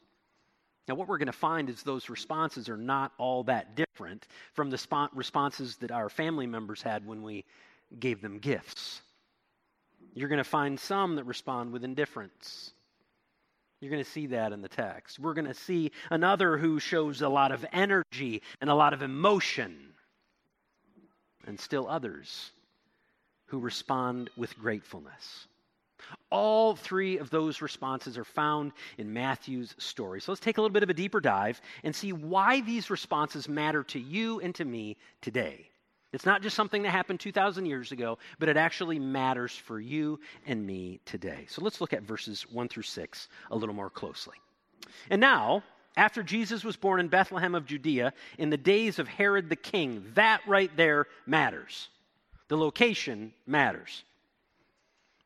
Now, 0.89 0.97
what 0.97 1.07
we're 1.07 1.19
going 1.19 1.27
to 1.27 1.33
find 1.33 1.71
is 1.71 1.85
those 1.85 2.09
responses 2.09 2.69
are 2.69 2.77
not 2.77 3.13
all 3.17 3.45
that 3.45 3.77
different 3.77 4.27
from 4.55 4.71
the 4.71 5.09
responses 5.15 5.77
that 5.77 5.93
our 5.93 6.09
family 6.09 6.49
members 6.49 6.83
had 6.83 7.07
when 7.07 7.23
we 7.23 7.45
gave 7.99 8.21
them 8.21 8.39
gifts. 8.39 9.01
You're 10.15 10.29
going 10.29 10.39
to 10.39 10.45
find 10.45 10.79
some 10.79 11.17
that 11.17 11.25
respond 11.25 11.73
with 11.73 11.85
indifference. 11.85 12.73
You're 13.81 13.91
going 13.91 14.05
to 14.05 14.11
see 14.11 14.27
that 14.27 14.53
in 14.53 14.61
the 14.61 14.69
text. 14.69 15.19
We're 15.19 15.35
going 15.35 15.47
to 15.47 15.55
see 15.55 15.93
another 16.11 16.59
who 16.59 16.79
shows 16.81 17.23
a 17.23 17.29
lot 17.29 17.53
of 17.53 17.65
energy 17.73 18.43
and 18.61 18.69
a 18.69 18.75
lot 18.75 18.93
of 18.93 19.03
emotion, 19.03 19.95
and 21.47 21.59
still 21.59 21.89
others 21.89 22.51
who 23.47 23.59
respond 23.59 24.31
with 24.37 24.59
gratefulness. 24.59 25.47
All 26.31 26.77
three 26.77 27.19
of 27.19 27.31
those 27.31 27.63
responses 27.63 28.19
are 28.19 28.25
found 28.25 28.73
in 28.99 29.13
Matthew's 29.13 29.75
story. 29.79 30.21
So 30.21 30.33
let's 30.33 30.41
take 30.41 30.59
a 30.59 30.61
little 30.61 30.73
bit 30.73 30.83
of 30.83 30.91
a 30.91 30.95
deeper 30.95 31.21
dive 31.21 31.61
and 31.83 31.95
see 31.95 32.13
why 32.13 32.61
these 32.61 32.91
responses 32.91 33.49
matter 33.49 33.83
to 33.85 33.99
you 33.99 34.41
and 34.41 34.55
to 34.57 34.65
me 34.65 34.97
today. 35.23 35.70
It's 36.13 36.27
not 36.27 36.43
just 36.43 36.57
something 36.57 36.83
that 36.83 36.91
happened 36.91 37.21
2,000 37.21 37.67
years 37.67 37.93
ago, 37.93 38.19
but 38.39 38.49
it 38.49 38.57
actually 38.57 38.99
matters 38.99 39.53
for 39.53 39.79
you 39.79 40.19
and 40.45 40.67
me 40.67 41.01
today. 41.05 41.47
So 41.49 41.63
let's 41.63 41.81
look 41.81 41.93
at 41.93 42.03
verses 42.03 42.43
1 42.51 42.69
through 42.69 42.83
6 42.83 43.29
a 43.51 43.57
little 43.57 43.75
more 43.75 43.91
closely. 43.91 44.37
And 45.09 45.21
now, 45.21 45.63
after 45.97 46.23
Jesus 46.23 46.65
was 46.65 46.77
born 46.77 46.99
in 46.99 47.09
Bethlehem 47.09 47.55
of 47.55 47.67
Judea 47.67 48.13
in 48.39 48.51
the 48.51 48.57
days 48.57 48.99
of 48.99 49.07
Herod 49.07 49.49
the 49.49 49.57
king, 49.57 50.05
that 50.15 50.41
right 50.49 50.75
there 50.77 51.07
matters. 51.27 51.89
The 52.49 52.57
location 52.57 53.33
matters. 53.47 54.03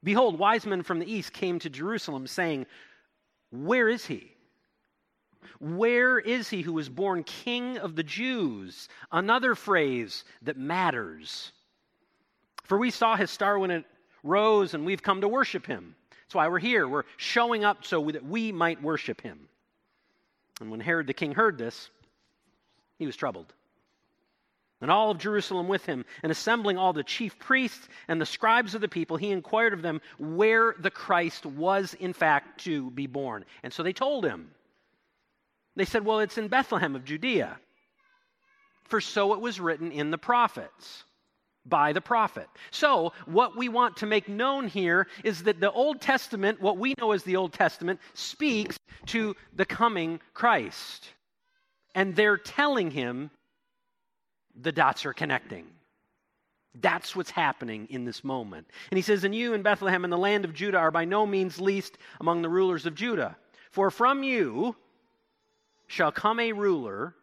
Behold, 0.03 0.38
wise 0.38 0.67
men 0.67 0.83
from 0.83 0.99
the 0.99 1.11
east 1.11 1.33
came 1.33 1.59
to 1.61 1.71
Jerusalem 1.71 2.26
saying, 2.26 2.67
Where 3.50 3.88
is 3.88 4.05
he? 4.05 4.34
Where 5.61 6.19
is 6.19 6.49
he 6.49 6.63
who 6.63 6.73
was 6.73 6.89
born 6.89 7.25
king 7.25 7.79
of 7.79 7.97
the 7.97 8.03
Jews? 8.03 8.89
Another 9.13 9.55
phrase 9.55 10.25
that 10.43 10.57
matters. 10.57 11.53
For 12.65 12.79
we 12.79 12.91
saw 12.91 13.17
his 13.17 13.31
star 13.31 13.59
when 13.59 13.71
it 13.71 13.85
rose, 14.23 14.75
and 14.75 14.85
we've 14.85 15.03
come 15.03 15.21
to 15.21 15.29
worship 15.29 15.67
him. 15.67 15.95
That's 16.11 16.35
why 16.35 16.49
we're 16.49 16.59
here. 16.59 16.89
We're 16.89 17.05
showing 17.17 17.65
up 17.65 17.85
so 17.85 18.11
that 18.11 18.25
we 18.25 18.53
might 18.53 18.83
worship 18.83 19.21
him. 19.21 19.49
And 20.61 20.71
when 20.71 20.81
Herod 20.81 21.07
the 21.07 21.15
king 21.15 21.33
heard 21.33 21.59
this, 21.59 21.91
he 22.99 23.07
was 23.07 23.17
troubled. 23.17 23.53
And 24.81 24.91
all 24.91 25.11
of 25.11 25.19
Jerusalem 25.19 25.69
with 25.69 25.87
him, 25.87 26.05
and 26.23 26.31
assembling 26.31 26.77
all 26.77 26.93
the 26.93 27.05
chief 27.05 27.39
priests 27.39 27.89
and 28.09 28.21
the 28.21 28.27
scribes 28.27 28.75
of 28.75 28.81
the 28.81 28.89
people, 28.89 29.17
he 29.17 29.31
inquired 29.31 29.73
of 29.73 29.83
them 29.83 30.01
where 30.19 30.75
the 30.79 30.91
Christ 30.91 31.47
was 31.47 31.95
in 31.95 32.13
fact 32.13 32.65
to 32.65 32.91
be 32.91 33.07
born. 33.07 33.45
And 33.63 33.73
so 33.73 33.83
they 33.83 33.93
told 33.93 34.25
him. 34.25 34.51
They 35.76 35.85
said, 35.85 36.04
Well, 36.04 36.21
it's 36.21 36.38
in 36.38 36.49
Bethlehem 36.49 36.95
of 36.95 37.04
Judea. 37.04 37.59
For 38.85 39.00
so 39.00 39.33
it 39.33 39.40
was 39.40 39.61
written 39.61 39.93
in 39.93 40.11
the 40.11 40.19
prophets 40.19 41.04
by 41.66 41.93
the 41.93 42.00
prophet. 42.00 42.49
So, 42.71 43.12
what 43.26 43.57
we 43.57 43.69
want 43.69 43.97
to 43.99 44.07
make 44.07 44.28
known 44.28 44.69
here 44.69 45.07
is 45.25 45.45
that 45.45 45.61
the 45.61 45.73
Old 45.73 46.00
Testament, 46.00 46.61
what 46.61 46.76
we 46.76 46.95
know 47.00 47.12
as 47.12 47.23
the 47.23 47.37
Old 47.37 47.52
Testament, 47.52 48.00
speaks 48.12 48.76
to 49.07 49.35
the 49.54 49.64
coming 49.64 50.21
Christ. 50.35 51.09
And 51.95 52.14
they're 52.14 52.37
telling 52.37 52.90
him 52.90 53.31
the 54.54 54.73
dots 54.73 55.07
are 55.07 55.12
connecting. 55.12 55.66
That's 56.81 57.14
what's 57.14 57.31
happening 57.31 57.87
in 57.88 58.04
this 58.04 58.25
moment. 58.25 58.66
And 58.90 58.99
he 58.99 59.02
says, 59.02 59.25
And 59.25 59.35
you 59.35 59.54
in 59.54 59.62
Bethlehem 59.62 60.04
in 60.04 60.11
the 60.11 60.19
land 60.19 60.45
of 60.45 60.54
Judah 60.54 60.78
are 60.78 60.90
by 60.90 61.04
no 61.04 61.25
means 61.25 61.61
least 61.61 61.99
among 62.21 62.43
the 62.43 62.49
rulers 62.49 62.85
of 62.85 62.95
Judah. 62.95 63.37
For 63.71 63.90
from 63.90 64.23
you 64.23 64.76
shall 65.87 66.12
come 66.12 66.41
a 66.41 66.53
ruler 66.53 67.14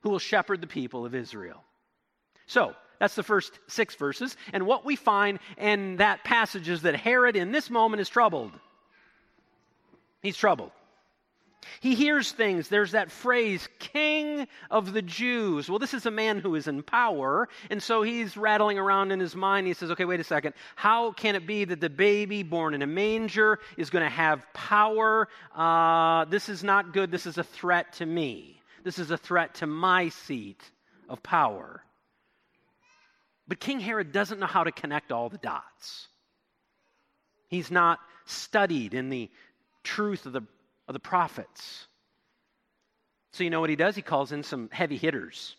who 0.00 0.10
will 0.10 0.18
shepherd 0.18 0.60
the 0.60 0.66
people 0.66 1.04
of 1.04 1.14
Israel. 1.14 1.62
So, 2.46 2.74
that's 2.98 3.14
the 3.14 3.22
first 3.22 3.58
six 3.66 3.94
verses. 3.94 4.36
And 4.52 4.66
what 4.66 4.84
we 4.84 4.96
find 4.96 5.38
in 5.58 5.96
that 5.96 6.24
passage 6.24 6.68
is 6.68 6.82
that 6.82 6.96
Herod 6.96 7.36
in 7.36 7.52
this 7.52 7.68
moment 7.68 8.00
is 8.00 8.08
troubled. 8.08 8.52
He's 10.22 10.36
troubled. 10.36 10.70
He 11.80 11.94
hears 11.94 12.32
things. 12.32 12.68
There's 12.68 12.92
that 12.92 13.10
phrase, 13.10 13.68
King 13.78 14.46
of 14.70 14.92
the 14.92 15.02
Jews. 15.02 15.68
Well, 15.68 15.78
this 15.78 15.94
is 15.94 16.06
a 16.06 16.10
man 16.10 16.38
who 16.38 16.54
is 16.54 16.68
in 16.68 16.82
power. 16.82 17.48
And 17.70 17.82
so 17.82 18.02
he's 18.02 18.36
rattling 18.36 18.78
around 18.78 19.12
in 19.12 19.20
his 19.20 19.34
mind. 19.34 19.66
He 19.66 19.74
says, 19.74 19.90
okay, 19.90 20.04
wait 20.04 20.20
a 20.20 20.24
second. 20.24 20.54
How 20.74 21.12
can 21.12 21.34
it 21.34 21.46
be 21.46 21.64
that 21.64 21.80
the 21.80 21.90
baby 21.90 22.42
born 22.42 22.74
in 22.74 22.82
a 22.82 22.86
manger 22.86 23.58
is 23.76 23.90
going 23.90 24.04
to 24.04 24.10
have 24.10 24.46
power? 24.54 25.28
Uh, 25.54 26.24
this 26.26 26.48
is 26.48 26.62
not 26.62 26.92
good. 26.92 27.10
This 27.10 27.26
is 27.26 27.38
a 27.38 27.44
threat 27.44 27.94
to 27.94 28.06
me. 28.06 28.60
This 28.84 28.98
is 28.98 29.10
a 29.10 29.18
threat 29.18 29.56
to 29.56 29.66
my 29.66 30.08
seat 30.10 30.62
of 31.08 31.22
power. 31.22 31.82
But 33.48 33.60
King 33.60 33.80
Herod 33.80 34.12
doesn't 34.12 34.40
know 34.40 34.46
how 34.46 34.64
to 34.64 34.72
connect 34.72 35.12
all 35.12 35.28
the 35.28 35.38
dots. 35.38 36.08
He's 37.48 37.70
not 37.70 37.98
studied 38.24 38.94
in 38.94 39.08
the 39.08 39.30
truth 39.84 40.26
of 40.26 40.32
the 40.32 40.42
of 40.88 40.92
the 40.92 41.00
prophets. 41.00 41.86
So, 43.32 43.44
you 43.44 43.50
know 43.50 43.60
what 43.60 43.70
he 43.70 43.76
does? 43.76 43.94
He 43.94 44.02
calls 44.02 44.32
in 44.32 44.42
some 44.42 44.70
heavy 44.72 44.96
hitters. 44.96 45.56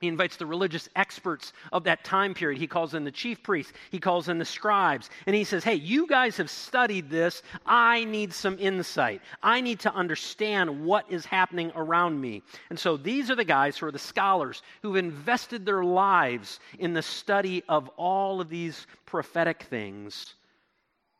He 0.00 0.08
invites 0.08 0.36
the 0.36 0.46
religious 0.46 0.88
experts 0.96 1.52
of 1.72 1.84
that 1.84 2.04
time 2.04 2.32
period. 2.32 2.58
He 2.58 2.66
calls 2.66 2.94
in 2.94 3.04
the 3.04 3.10
chief 3.10 3.42
priests. 3.42 3.74
He 3.90 3.98
calls 3.98 4.30
in 4.30 4.38
the 4.38 4.46
scribes. 4.46 5.10
And 5.26 5.36
he 5.36 5.44
says, 5.44 5.62
Hey, 5.62 5.74
you 5.74 6.06
guys 6.06 6.38
have 6.38 6.48
studied 6.48 7.10
this. 7.10 7.42
I 7.66 8.04
need 8.04 8.32
some 8.32 8.58
insight. 8.58 9.20
I 9.42 9.60
need 9.60 9.80
to 9.80 9.94
understand 9.94 10.86
what 10.86 11.04
is 11.10 11.26
happening 11.26 11.70
around 11.76 12.18
me. 12.18 12.42
And 12.70 12.78
so 12.78 12.96
these 12.96 13.30
are 13.30 13.36
the 13.36 13.44
guys 13.44 13.76
who 13.76 13.86
are 13.86 13.92
the 13.92 13.98
scholars 13.98 14.62
who've 14.80 14.96
invested 14.96 15.66
their 15.66 15.84
lives 15.84 16.60
in 16.78 16.94
the 16.94 17.02
study 17.02 17.62
of 17.68 17.88
all 17.98 18.40
of 18.40 18.48
these 18.48 18.86
prophetic 19.04 19.64
things. 19.64 20.34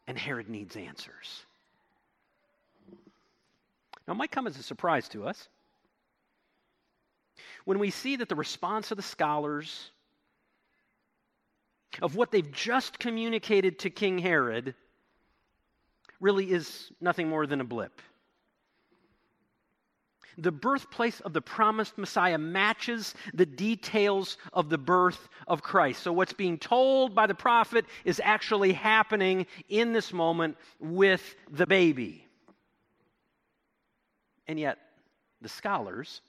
And 0.07 0.17
Herod 0.17 0.49
needs 0.49 0.75
answers. 0.75 1.45
Now, 4.11 4.15
it 4.15 4.19
might 4.19 4.33
come 4.33 4.49
as 4.49 4.59
a 4.59 4.63
surprise 4.65 5.09
to 5.11 5.25
us 5.25 5.49
when 7.65 7.79
we 7.79 7.91
see 7.91 8.17
that 8.17 8.29
the 8.29 8.35
response 8.35 8.91
of 8.91 8.97
the 8.97 9.05
scholars 9.05 9.93
of 12.03 12.17
what 12.17 12.33
they've 12.33 12.51
just 12.51 12.99
communicated 12.99 13.79
to 13.79 13.91
King 13.91 14.19
Herod 14.19 14.75
really 16.19 16.51
is 16.51 16.91
nothing 17.01 17.29
more 17.29 17.47
than 17.47 17.61
a 17.61 17.65
blip. 17.65 18.03
The 20.39 20.51
birthplace 20.51 21.21
of 21.21 21.33
the 21.33 21.41
promised 21.41 21.97
Messiah 21.97 22.39
matches 22.39 23.15
the 23.33 23.47
details 23.47 24.39
of 24.53 24.71
the 24.71 24.79
birth 24.79 25.29
of 25.47 25.63
Christ. 25.63 26.03
So, 26.03 26.13
what's 26.13 26.33
being 26.33 26.59
told 26.59 27.15
by 27.15 27.29
the 27.29 27.35
prophet 27.37 27.85
is 28.05 28.21
actually 28.25 28.73
happening 28.73 29.47
in 29.69 29.93
this 29.93 30.13
moment 30.13 30.57
with 30.81 31.37
the 31.49 31.69
baby. 31.69 32.27
And 34.51 34.59
yet, 34.59 34.79
the 35.41 35.49
scholars, 35.49 36.23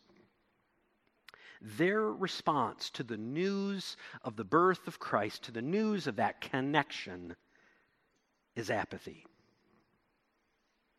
their 1.60 2.04
response 2.04 2.92
to 2.92 3.02
the 3.02 3.18
news 3.18 3.98
of 4.24 4.36
the 4.36 4.44
birth 4.44 4.88
of 4.88 5.00
Christ, 5.00 5.46
to 5.46 5.52
the 5.52 5.64
news 5.64 6.06
of 6.06 6.18
that 6.18 6.40
connection, 6.40 7.36
is 8.56 8.70
apathy. 8.70 9.26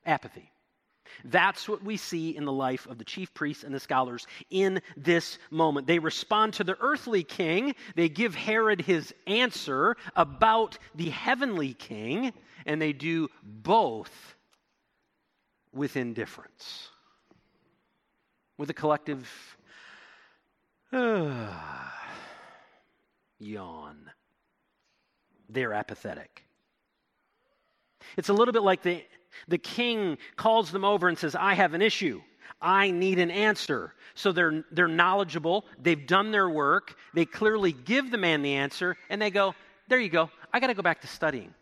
Apathy. 0.05 0.51
That's 1.25 1.69
what 1.69 1.85
we 1.85 1.97
see 1.97 2.37
in 2.37 2.45
the 2.45 2.51
life 2.51 2.89
of 2.89 2.99
the 2.99 3.05
chief 3.05 3.33
priests 3.35 3.63
and 3.63 3.73
the 3.73 3.79
scholars 3.79 4.27
in 4.51 4.83
this 4.97 5.39
moment. 5.49 5.87
They 5.87 6.01
respond 6.01 6.55
to 6.55 6.65
the 6.65 6.77
earthly 6.81 7.23
king, 7.23 7.77
they 7.95 8.09
give 8.09 8.35
Herod 8.35 8.81
his 8.81 9.15
answer 9.29 9.97
about 10.17 10.77
the 10.97 11.11
heavenly 11.11 11.75
king, 11.75 12.33
and 12.67 12.83
they 12.83 12.93
do 12.93 13.29
both 13.45 14.35
with 15.73 15.97
indifference, 15.97 16.89
with 18.63 18.71
a 18.71 18.75
collective 18.75 19.29
yawn. 23.41 24.09
They're 25.49 25.73
apathetic. 25.73 26.45
It's 28.17 28.29
a 28.29 28.33
little 28.33 28.53
bit 28.53 28.63
like 28.63 28.83
the, 28.83 29.03
the 29.49 29.59
king 29.59 30.17
calls 30.37 30.71
them 30.71 30.85
over 30.85 31.09
and 31.09 31.19
says, 31.19 31.35
I 31.35 31.55
have 31.55 31.75
an 31.75 31.83
issue. 31.83 32.23
I 32.61 32.93
need 32.93 33.19
an 33.19 33.33
answer. 33.33 33.95
So 34.15 34.31
they're, 34.31 34.65
they're 34.71 34.87
knowledgeable. 34.87 35.65
They've 35.83 36.07
done 36.07 36.31
their 36.31 36.49
work. 36.49 36.95
They 37.15 37.25
clearly 37.25 37.73
give 37.73 38.13
the 38.13 38.19
man 38.19 38.43
the 38.43 38.55
answer, 38.55 38.97
and 39.11 39.21
they 39.21 39.33
go, 39.33 39.57
There 39.89 39.99
you 39.99 40.09
go. 40.09 40.31
I 40.53 40.61
got 40.61 40.69
to 40.69 40.75
go 40.75 40.83
back 40.83 41.01
to 41.01 41.09
studying. 41.09 41.53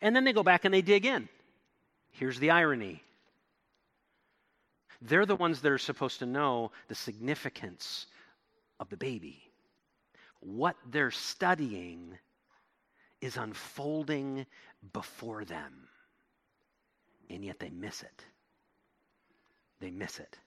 And 0.00 0.16
then 0.16 0.24
they 0.24 0.32
go 0.32 0.42
back 0.42 0.64
and 0.64 0.74
they 0.74 0.82
dig 0.82 1.06
in. 1.06 1.28
Here's 2.10 2.40
the 2.40 2.50
irony 2.50 3.04
they're 5.00 5.26
the 5.26 5.36
ones 5.36 5.60
that 5.60 5.72
are 5.72 5.78
supposed 5.78 6.18
to 6.18 6.26
know 6.26 6.72
the 6.88 6.94
significance 6.94 8.06
of 8.80 8.88
the 8.88 8.96
baby. 8.96 9.42
What 10.40 10.76
they're 10.90 11.10
studying 11.10 12.18
is 13.20 13.36
unfolding 13.36 14.46
before 14.92 15.44
them, 15.44 15.88
and 17.30 17.44
yet 17.44 17.58
they 17.58 17.70
miss 17.70 18.02
it. 18.02 18.24
They 19.80 19.90
miss 19.90 20.18
it. 20.18 20.38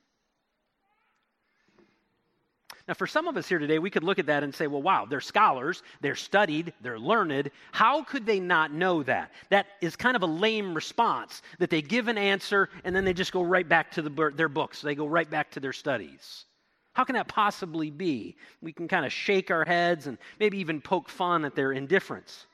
Now, 2.87 2.93
for 2.95 3.07
some 3.07 3.27
of 3.27 3.37
us 3.37 3.47
here 3.47 3.59
today, 3.59 3.79
we 3.79 3.89
could 3.89 4.03
look 4.03 4.19
at 4.19 4.25
that 4.25 4.43
and 4.43 4.53
say, 4.53 4.67
well, 4.67 4.81
wow, 4.81 5.05
they're 5.05 5.21
scholars, 5.21 5.83
they're 6.01 6.15
studied, 6.15 6.73
they're 6.81 6.99
learned. 6.99 7.51
How 7.71 8.03
could 8.03 8.25
they 8.25 8.39
not 8.39 8.73
know 8.73 9.03
that? 9.03 9.31
That 9.49 9.67
is 9.81 9.95
kind 9.95 10.15
of 10.15 10.23
a 10.23 10.27
lame 10.27 10.73
response 10.73 11.41
that 11.59 11.69
they 11.69 11.81
give 11.81 12.07
an 12.07 12.17
answer 12.17 12.69
and 12.83 12.95
then 12.95 13.05
they 13.05 13.13
just 13.13 13.31
go 13.31 13.43
right 13.43 13.67
back 13.67 13.91
to 13.91 14.01
the, 14.01 14.31
their 14.35 14.49
books. 14.49 14.81
They 14.81 14.95
go 14.95 15.05
right 15.05 15.29
back 15.29 15.51
to 15.51 15.59
their 15.59 15.73
studies. 15.73 16.45
How 16.93 17.03
can 17.03 17.15
that 17.15 17.27
possibly 17.27 17.89
be? 17.89 18.35
We 18.61 18.73
can 18.73 18.87
kind 18.87 19.05
of 19.05 19.13
shake 19.13 19.51
our 19.51 19.63
heads 19.63 20.07
and 20.07 20.17
maybe 20.39 20.57
even 20.57 20.81
poke 20.81 21.07
fun 21.07 21.45
at 21.45 21.55
their 21.55 21.71
indifference. 21.71 22.45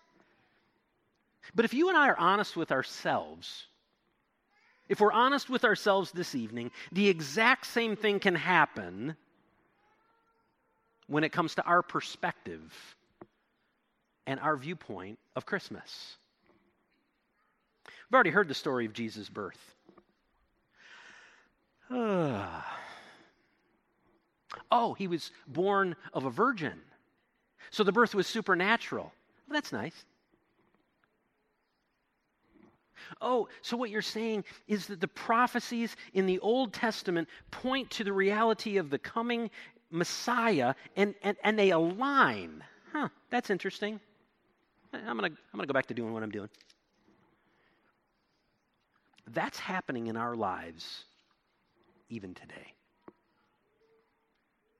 But 1.55 1.65
if 1.65 1.73
you 1.73 1.89
and 1.89 1.97
I 1.97 2.09
are 2.09 2.19
honest 2.19 2.55
with 2.55 2.71
ourselves, 2.71 3.65
if 4.89 4.99
we're 4.99 5.11
honest 5.11 5.49
with 5.49 5.63
ourselves 5.63 6.11
this 6.11 6.35
evening, 6.35 6.71
the 6.91 7.07
exact 7.09 7.65
same 7.65 7.95
thing 7.95 8.19
can 8.19 8.35
happen 8.35 9.15
when 11.07 11.23
it 11.23 11.31
comes 11.31 11.55
to 11.55 11.63
our 11.63 11.81
perspective 11.81 12.73
and 14.25 14.39
our 14.39 14.57
viewpoint 14.57 15.17
of 15.35 15.45
Christmas. 15.45 16.17
We've 17.85 18.15
already 18.15 18.29
heard 18.29 18.47
the 18.47 18.53
story 18.53 18.85
of 18.85 18.93
Jesus' 18.93 19.29
birth. 19.29 19.75
oh, 21.91 22.53
he 24.97 25.07
was 25.07 25.31
born 25.47 25.95
of 26.13 26.25
a 26.25 26.29
virgin. 26.29 26.79
So 27.69 27.83
the 27.83 27.91
birth 27.91 28.13
was 28.13 28.27
supernatural. 28.27 29.11
Well, 29.47 29.53
that's 29.53 29.71
nice. 29.71 30.05
Oh, 33.21 33.47
so 33.61 33.77
what 33.77 33.89
you're 33.89 34.01
saying 34.01 34.43
is 34.67 34.87
that 34.87 34.99
the 34.99 35.07
prophecies 35.07 35.95
in 36.13 36.25
the 36.25 36.39
Old 36.39 36.73
Testament 36.73 37.29
point 37.51 37.89
to 37.91 38.03
the 38.03 38.11
reality 38.11 38.77
of 38.77 38.89
the 38.89 38.97
coming 38.97 39.49
Messiah 39.89 40.73
and, 40.95 41.15
and, 41.23 41.37
and 41.43 41.57
they 41.57 41.71
align. 41.71 42.63
Huh, 42.91 43.09
that's 43.29 43.49
interesting. 43.49 43.99
I'm 44.93 45.17
going 45.17 45.31
to 45.31 45.37
I'm 45.53 45.57
going 45.57 45.67
to 45.67 45.67
go 45.67 45.73
back 45.73 45.87
to 45.87 45.93
doing 45.93 46.13
what 46.13 46.23
I'm 46.23 46.31
doing. 46.31 46.49
That's 49.33 49.59
happening 49.59 50.07
in 50.07 50.15
our 50.15 50.35
lives 50.35 51.03
even 52.09 52.33
today. 52.33 52.73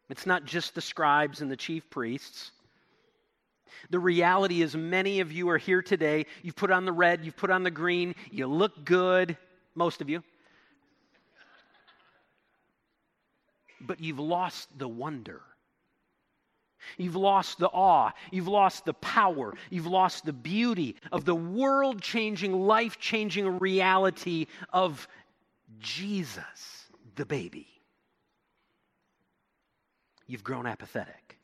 It's 0.09 0.25
not 0.25 0.45
just 0.45 0.73
the 0.73 0.81
scribes 0.81 1.41
and 1.41 1.51
the 1.51 1.57
chief 1.57 1.89
priests. 1.89 2.51
The 3.89 3.99
reality 3.99 4.61
is, 4.61 4.75
many 4.75 5.19
of 5.19 5.31
you 5.33 5.49
are 5.49 5.57
here 5.57 5.81
today. 5.81 6.25
You've 6.41 6.55
put 6.55 6.71
on 6.71 6.85
the 6.85 6.93
red, 6.93 7.25
you've 7.25 7.35
put 7.35 7.49
on 7.49 7.63
the 7.63 7.71
green, 7.71 8.15
you 8.31 8.47
look 8.47 8.85
good, 8.85 9.37
most 9.75 10.01
of 10.01 10.09
you. 10.09 10.23
But 13.81 13.99
you've 13.99 14.19
lost 14.19 14.69
the 14.77 14.87
wonder. 14.87 15.41
You've 16.97 17.15
lost 17.15 17.57
the 17.59 17.67
awe. 17.67 18.11
You've 18.31 18.47
lost 18.47 18.85
the 18.85 18.93
power. 18.93 19.53
You've 19.69 19.87
lost 19.87 20.25
the 20.25 20.33
beauty 20.33 20.95
of 21.11 21.25
the 21.25 21.35
world 21.35 22.01
changing, 22.01 22.53
life 22.53 22.99
changing 22.99 23.59
reality 23.59 24.47
of 24.71 25.07
Jesus, 25.79 26.87
the 27.15 27.25
baby. 27.25 27.67
You've 30.27 30.43
grown 30.43 30.67
apathetic. 30.67 31.37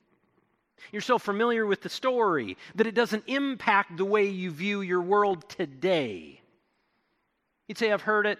You're 0.91 1.01
so 1.01 1.17
familiar 1.17 1.65
with 1.65 1.81
the 1.81 1.89
story 1.89 2.57
that 2.75 2.87
it 2.87 2.93
doesn't 2.93 3.23
impact 3.27 3.97
the 3.97 4.05
way 4.05 4.27
you 4.27 4.51
view 4.51 4.81
your 4.81 5.01
world 5.01 5.47
today. 5.49 6.41
You'd 7.67 7.77
say, 7.77 7.91
I've 7.91 8.01
heard 8.01 8.27
it, 8.27 8.37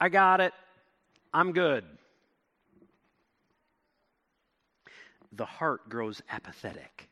I 0.00 0.08
got 0.08 0.40
it, 0.40 0.52
I'm 1.34 1.52
good. 1.52 1.84
The 5.32 5.44
heart 5.44 5.88
grows 5.88 6.22
apathetic. 6.30 7.08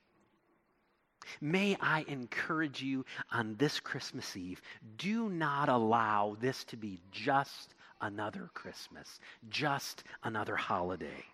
May 1.41 1.77
I 1.81 2.05
encourage 2.09 2.83
you 2.83 3.05
on 3.31 3.55
this 3.57 3.79
Christmas 3.81 4.37
Eve 4.37 4.61
do 4.97 5.29
not 5.29 5.69
allow 5.69 6.37
this 6.41 6.65
to 6.65 6.77
be 6.77 7.01
just 7.13 7.75
another 8.01 8.51
Christmas, 8.55 9.21
just 9.49 10.05
another 10.25 10.57
holiday. 10.57 11.25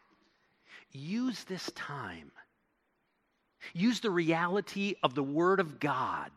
Use 0.93 1.45
this 1.45 1.71
time, 1.73 2.31
use 3.73 4.01
the 4.01 4.11
reality 4.11 4.95
of 5.03 5.15
the 5.15 5.23
Word 5.23 5.61
of 5.61 5.81
God 5.81 6.31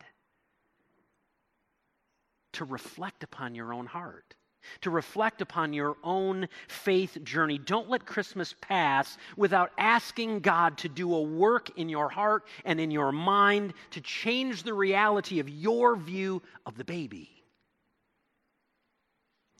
to 2.53 2.65
reflect 2.65 3.23
upon 3.23 3.55
your 3.55 3.73
own 3.73 3.85
heart 3.85 4.35
to 4.81 4.89
reflect 4.89 5.41
upon 5.41 5.73
your 5.73 5.97
own 6.03 6.47
faith 6.67 7.17
journey. 7.23 7.57
Don't 7.57 7.89
let 7.89 8.05
Christmas 8.05 8.55
pass 8.61 9.17
without 9.37 9.71
asking 9.77 10.39
God 10.39 10.77
to 10.79 10.89
do 10.89 11.13
a 11.13 11.21
work 11.21 11.77
in 11.77 11.89
your 11.89 12.09
heart 12.09 12.45
and 12.65 12.79
in 12.79 12.91
your 12.91 13.11
mind 13.11 13.73
to 13.91 14.01
change 14.01 14.63
the 14.63 14.73
reality 14.73 15.39
of 15.39 15.49
your 15.49 15.95
view 15.95 16.41
of 16.65 16.77
the 16.77 16.85
baby. 16.85 17.29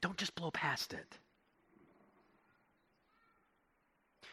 Don't 0.02 0.18
just 0.18 0.36
blow 0.36 0.52
past 0.52 0.94
it. 0.94 1.18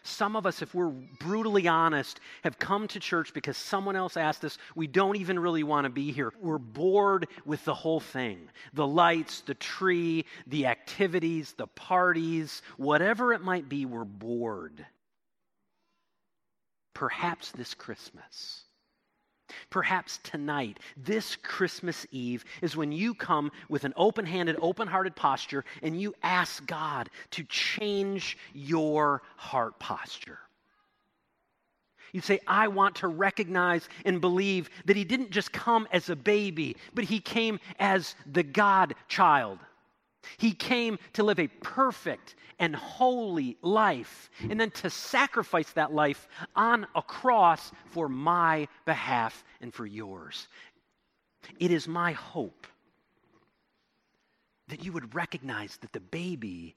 Some 0.06 0.36
of 0.36 0.46
us, 0.46 0.62
if 0.62 0.74
we're 0.74 0.88
brutally 0.88 1.66
honest, 1.66 2.20
have 2.44 2.58
come 2.58 2.86
to 2.88 3.00
church 3.00 3.34
because 3.34 3.56
someone 3.56 3.96
else 3.96 4.16
asked 4.16 4.44
us. 4.44 4.58
We 4.74 4.86
don't 4.86 5.16
even 5.16 5.38
really 5.38 5.62
want 5.62 5.84
to 5.84 5.90
be 5.90 6.12
here. 6.12 6.32
We're 6.40 6.58
bored 6.58 7.28
with 7.44 7.64
the 7.64 7.74
whole 7.74 8.00
thing 8.00 8.48
the 8.72 8.86
lights, 8.86 9.40
the 9.42 9.54
tree, 9.54 10.24
the 10.46 10.66
activities, 10.66 11.54
the 11.56 11.66
parties, 11.66 12.62
whatever 12.76 13.32
it 13.32 13.40
might 13.40 13.68
be, 13.68 13.86
we're 13.86 14.04
bored. 14.04 14.86
Perhaps 16.94 17.50
this 17.52 17.74
Christmas 17.74 18.65
Perhaps 19.70 20.18
tonight, 20.22 20.78
this 20.96 21.36
Christmas 21.36 22.06
Eve, 22.10 22.44
is 22.62 22.76
when 22.76 22.92
you 22.92 23.14
come 23.14 23.50
with 23.68 23.84
an 23.84 23.94
open 23.96 24.26
handed, 24.26 24.56
open 24.60 24.88
hearted 24.88 25.14
posture 25.16 25.64
and 25.82 26.00
you 26.00 26.14
ask 26.22 26.66
God 26.66 27.10
to 27.32 27.44
change 27.44 28.36
your 28.52 29.22
heart 29.36 29.78
posture. 29.78 30.38
You 32.12 32.20
say, 32.20 32.40
I 32.46 32.68
want 32.68 32.94
to 32.96 33.08
recognize 33.08 33.88
and 34.04 34.20
believe 34.20 34.70
that 34.86 34.96
He 34.96 35.04
didn't 35.04 35.30
just 35.30 35.52
come 35.52 35.86
as 35.92 36.08
a 36.08 36.16
baby, 36.16 36.76
but 36.94 37.04
He 37.04 37.20
came 37.20 37.58
as 37.78 38.14
the 38.32 38.42
God 38.42 38.94
child. 39.08 39.58
He 40.38 40.52
came 40.52 40.98
to 41.14 41.22
live 41.22 41.38
a 41.38 41.48
perfect 41.48 42.34
and 42.58 42.74
holy 42.74 43.56
life, 43.62 44.30
and 44.40 44.58
then 44.58 44.70
to 44.70 44.88
sacrifice 44.88 45.70
that 45.72 45.92
life 45.92 46.26
on 46.54 46.86
a 46.94 47.02
cross 47.02 47.70
for 47.86 48.08
my 48.08 48.66
behalf 48.84 49.44
and 49.60 49.72
for 49.72 49.86
yours. 49.86 50.48
It 51.58 51.70
is 51.70 51.86
my 51.86 52.12
hope 52.12 52.66
that 54.68 54.84
you 54.84 54.92
would 54.92 55.14
recognize 55.14 55.76
that 55.78 55.92
the 55.92 56.00
baby 56.00 56.74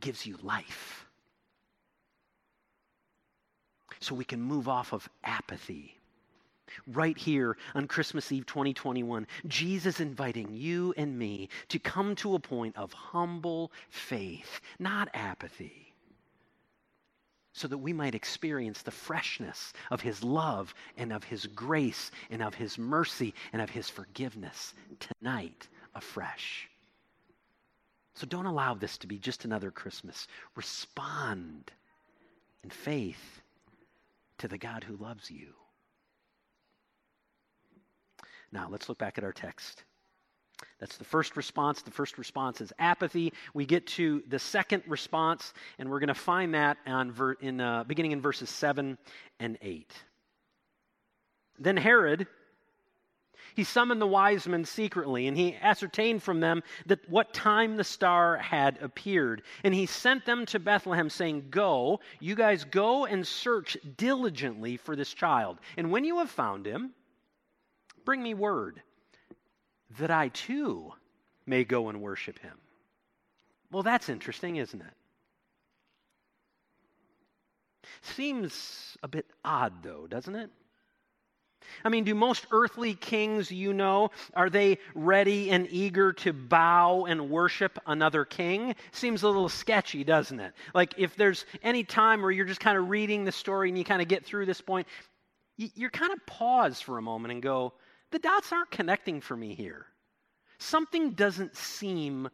gives 0.00 0.26
you 0.26 0.36
life. 0.42 1.06
So 4.00 4.14
we 4.14 4.24
can 4.24 4.42
move 4.42 4.68
off 4.68 4.92
of 4.92 5.08
apathy 5.24 5.95
right 6.86 7.16
here 7.16 7.56
on 7.74 7.86
Christmas 7.86 8.30
Eve 8.32 8.46
2021, 8.46 9.26
Jesus 9.46 10.00
inviting 10.00 10.52
you 10.52 10.94
and 10.96 11.18
me 11.18 11.48
to 11.68 11.78
come 11.78 12.14
to 12.16 12.34
a 12.34 12.40
point 12.40 12.76
of 12.76 12.92
humble 12.92 13.72
faith, 13.88 14.60
not 14.78 15.08
apathy, 15.14 15.94
so 17.52 17.66
that 17.68 17.78
we 17.78 17.92
might 17.92 18.14
experience 18.14 18.82
the 18.82 18.90
freshness 18.90 19.72
of 19.90 20.00
His 20.00 20.22
love 20.22 20.74
and 20.96 21.12
of 21.12 21.24
His 21.24 21.46
grace 21.46 22.10
and 22.30 22.42
of 22.42 22.54
His 22.54 22.76
mercy 22.76 23.34
and 23.52 23.62
of 23.62 23.70
His 23.70 23.88
forgiveness 23.88 24.74
tonight 25.00 25.68
afresh. 25.94 26.68
So 28.14 28.26
don't 28.26 28.46
allow 28.46 28.74
this 28.74 28.96
to 28.98 29.06
be 29.06 29.18
just 29.18 29.44
another 29.44 29.70
Christmas. 29.70 30.26
Respond 30.54 31.70
in 32.64 32.70
faith 32.70 33.42
to 34.38 34.48
the 34.48 34.58
God 34.58 34.84
who 34.84 34.96
loves 34.96 35.30
you. 35.30 35.52
Now, 38.56 38.68
let's 38.70 38.88
look 38.88 38.96
back 38.96 39.18
at 39.18 39.24
our 39.24 39.34
text. 39.34 39.84
That's 40.80 40.96
the 40.96 41.04
first 41.04 41.36
response. 41.36 41.82
The 41.82 41.90
first 41.90 42.16
response 42.16 42.62
is 42.62 42.72
apathy. 42.78 43.34
We 43.52 43.66
get 43.66 43.86
to 43.88 44.22
the 44.28 44.38
second 44.38 44.82
response, 44.86 45.52
and 45.78 45.90
we're 45.90 45.98
going 45.98 46.08
to 46.08 46.14
find 46.14 46.54
that 46.54 46.78
ver- 46.86 47.34
in, 47.34 47.60
uh, 47.60 47.84
beginning 47.84 48.12
in 48.12 48.22
verses 48.22 48.48
7 48.48 48.96
and 49.38 49.58
8. 49.60 49.92
Then 51.58 51.76
Herod, 51.76 52.28
he 53.54 53.64
summoned 53.64 54.00
the 54.00 54.06
wise 54.06 54.48
men 54.48 54.64
secretly, 54.64 55.26
and 55.26 55.36
he 55.36 55.54
ascertained 55.54 56.22
from 56.22 56.40
them 56.40 56.62
that 56.86 57.06
what 57.10 57.34
time 57.34 57.76
the 57.76 57.84
star 57.84 58.38
had 58.38 58.78
appeared. 58.80 59.42
And 59.64 59.74
he 59.74 59.84
sent 59.84 60.24
them 60.24 60.46
to 60.46 60.58
Bethlehem, 60.58 61.10
saying, 61.10 61.48
Go, 61.50 62.00
you 62.20 62.34
guys 62.34 62.64
go 62.64 63.04
and 63.04 63.26
search 63.26 63.76
diligently 63.98 64.78
for 64.78 64.96
this 64.96 65.12
child. 65.12 65.58
And 65.76 65.90
when 65.90 66.06
you 66.06 66.20
have 66.20 66.30
found 66.30 66.66
him, 66.66 66.94
bring 68.06 68.22
me 68.22 68.32
word 68.32 68.80
that 69.98 70.10
I 70.10 70.28
too 70.28 70.92
may 71.44 71.64
go 71.64 71.90
and 71.90 72.00
worship 72.00 72.38
him. 72.38 72.56
Well, 73.70 73.82
that's 73.82 74.08
interesting, 74.08 74.56
isn't 74.56 74.80
it? 74.80 74.94
Seems 78.02 78.96
a 79.02 79.08
bit 79.08 79.26
odd, 79.44 79.82
though, 79.82 80.06
doesn't 80.06 80.34
it? 80.34 80.50
I 81.84 81.88
mean, 81.88 82.04
do 82.04 82.14
most 82.14 82.46
earthly 82.52 82.94
kings 82.94 83.50
you 83.50 83.72
know, 83.72 84.10
are 84.34 84.48
they 84.48 84.78
ready 84.94 85.50
and 85.50 85.66
eager 85.70 86.12
to 86.14 86.32
bow 86.32 87.06
and 87.06 87.28
worship 87.28 87.78
another 87.86 88.24
king? 88.24 88.76
Seems 88.92 89.24
a 89.24 89.26
little 89.26 89.48
sketchy, 89.48 90.04
doesn't 90.04 90.38
it? 90.38 90.54
Like 90.74 90.94
if 90.96 91.16
there's 91.16 91.44
any 91.62 91.82
time 91.82 92.22
where 92.22 92.30
you're 92.30 92.46
just 92.46 92.60
kind 92.60 92.78
of 92.78 92.88
reading 92.88 93.24
the 93.24 93.32
story 93.32 93.68
and 93.68 93.76
you 93.76 93.84
kind 93.84 94.00
of 94.00 94.06
get 94.08 94.24
through 94.24 94.46
this 94.46 94.60
point, 94.60 94.86
you're 95.56 95.90
kind 95.90 96.12
of 96.12 96.24
pause 96.26 96.80
for 96.80 96.98
a 96.98 97.02
moment 97.02 97.32
and 97.32 97.42
go, 97.42 97.72
the 98.10 98.18
dots 98.18 98.52
aren't 98.52 98.70
connecting 98.70 99.20
for 99.20 99.36
me 99.36 99.54
here. 99.54 99.86
Something 100.58 101.10
doesn't 101.10 101.56
seem 101.56 102.28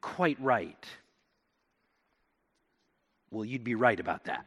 quite 0.00 0.40
right. 0.40 0.86
Well, 3.30 3.44
you'd 3.44 3.64
be 3.64 3.74
right 3.74 3.98
about 3.98 4.24
that. 4.24 4.46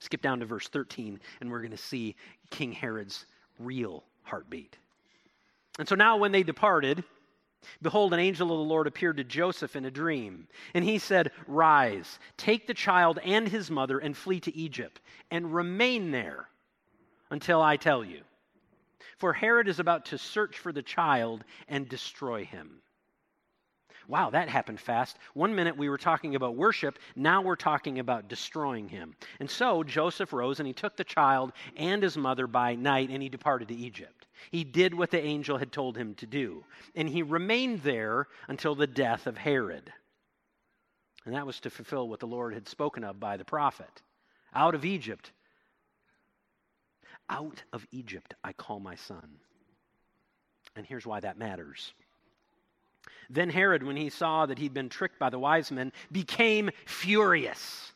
Skip 0.00 0.22
down 0.22 0.40
to 0.40 0.46
verse 0.46 0.68
13, 0.68 1.20
and 1.40 1.50
we're 1.50 1.60
going 1.60 1.72
to 1.72 1.76
see 1.76 2.14
King 2.50 2.72
Herod's 2.72 3.26
real 3.58 4.04
heartbeat. 4.22 4.76
And 5.78 5.88
so 5.88 5.94
now, 5.94 6.16
when 6.16 6.32
they 6.32 6.42
departed, 6.42 7.02
behold, 7.82 8.12
an 8.14 8.20
angel 8.20 8.52
of 8.52 8.58
the 8.58 8.64
Lord 8.64 8.86
appeared 8.86 9.16
to 9.16 9.24
Joseph 9.24 9.74
in 9.74 9.84
a 9.84 9.90
dream. 9.90 10.46
And 10.74 10.84
he 10.84 10.98
said, 10.98 11.32
Rise, 11.46 12.18
take 12.36 12.66
the 12.66 12.74
child 12.74 13.18
and 13.24 13.48
his 13.48 13.70
mother, 13.70 13.98
and 13.98 14.16
flee 14.16 14.40
to 14.40 14.56
Egypt, 14.56 15.00
and 15.30 15.54
remain 15.54 16.10
there 16.10 16.48
until 17.30 17.60
I 17.60 17.76
tell 17.76 18.04
you. 18.04 18.20
For 19.18 19.32
Herod 19.32 19.68
is 19.68 19.80
about 19.80 20.06
to 20.06 20.18
search 20.18 20.58
for 20.58 20.72
the 20.72 20.82
child 20.82 21.44
and 21.68 21.88
destroy 21.88 22.44
him. 22.44 22.82
Wow, 24.06 24.30
that 24.30 24.48
happened 24.48 24.80
fast. 24.80 25.18
One 25.34 25.54
minute 25.54 25.76
we 25.76 25.90
were 25.90 25.98
talking 25.98 26.34
about 26.34 26.56
worship, 26.56 26.98
now 27.14 27.42
we're 27.42 27.56
talking 27.56 27.98
about 27.98 28.28
destroying 28.28 28.88
him. 28.88 29.14
And 29.38 29.50
so 29.50 29.82
Joseph 29.82 30.32
rose 30.32 30.60
and 30.60 30.66
he 30.66 30.72
took 30.72 30.96
the 30.96 31.04
child 31.04 31.52
and 31.76 32.02
his 32.02 32.16
mother 32.16 32.46
by 32.46 32.74
night 32.74 33.10
and 33.10 33.22
he 33.22 33.28
departed 33.28 33.68
to 33.68 33.74
Egypt. 33.74 34.26
He 34.50 34.64
did 34.64 34.94
what 34.94 35.10
the 35.10 35.22
angel 35.22 35.58
had 35.58 35.72
told 35.72 35.96
him 35.96 36.14
to 36.16 36.26
do, 36.26 36.64
and 36.94 37.08
he 37.08 37.22
remained 37.22 37.82
there 37.82 38.28
until 38.46 38.74
the 38.74 38.86
death 38.86 39.26
of 39.26 39.36
Herod. 39.36 39.92
And 41.26 41.34
that 41.34 41.46
was 41.46 41.60
to 41.60 41.70
fulfill 41.70 42.08
what 42.08 42.20
the 42.20 42.26
Lord 42.26 42.54
had 42.54 42.68
spoken 42.68 43.04
of 43.04 43.20
by 43.20 43.36
the 43.36 43.44
prophet. 43.44 44.02
Out 44.54 44.74
of 44.74 44.86
Egypt 44.86 45.32
out 47.28 47.62
of 47.72 47.86
Egypt 47.92 48.34
I 48.42 48.52
call 48.52 48.80
my 48.80 48.94
son. 48.94 49.36
And 50.76 50.86
here's 50.86 51.06
why 51.06 51.20
that 51.20 51.38
matters. 51.38 51.92
Then 53.30 53.50
Herod, 53.50 53.82
when 53.82 53.96
he 53.96 54.10
saw 54.10 54.46
that 54.46 54.58
he'd 54.58 54.74
been 54.74 54.88
tricked 54.88 55.18
by 55.18 55.30
the 55.30 55.38
wise 55.38 55.70
men, 55.70 55.92
became 56.10 56.70
furious. 56.86 57.92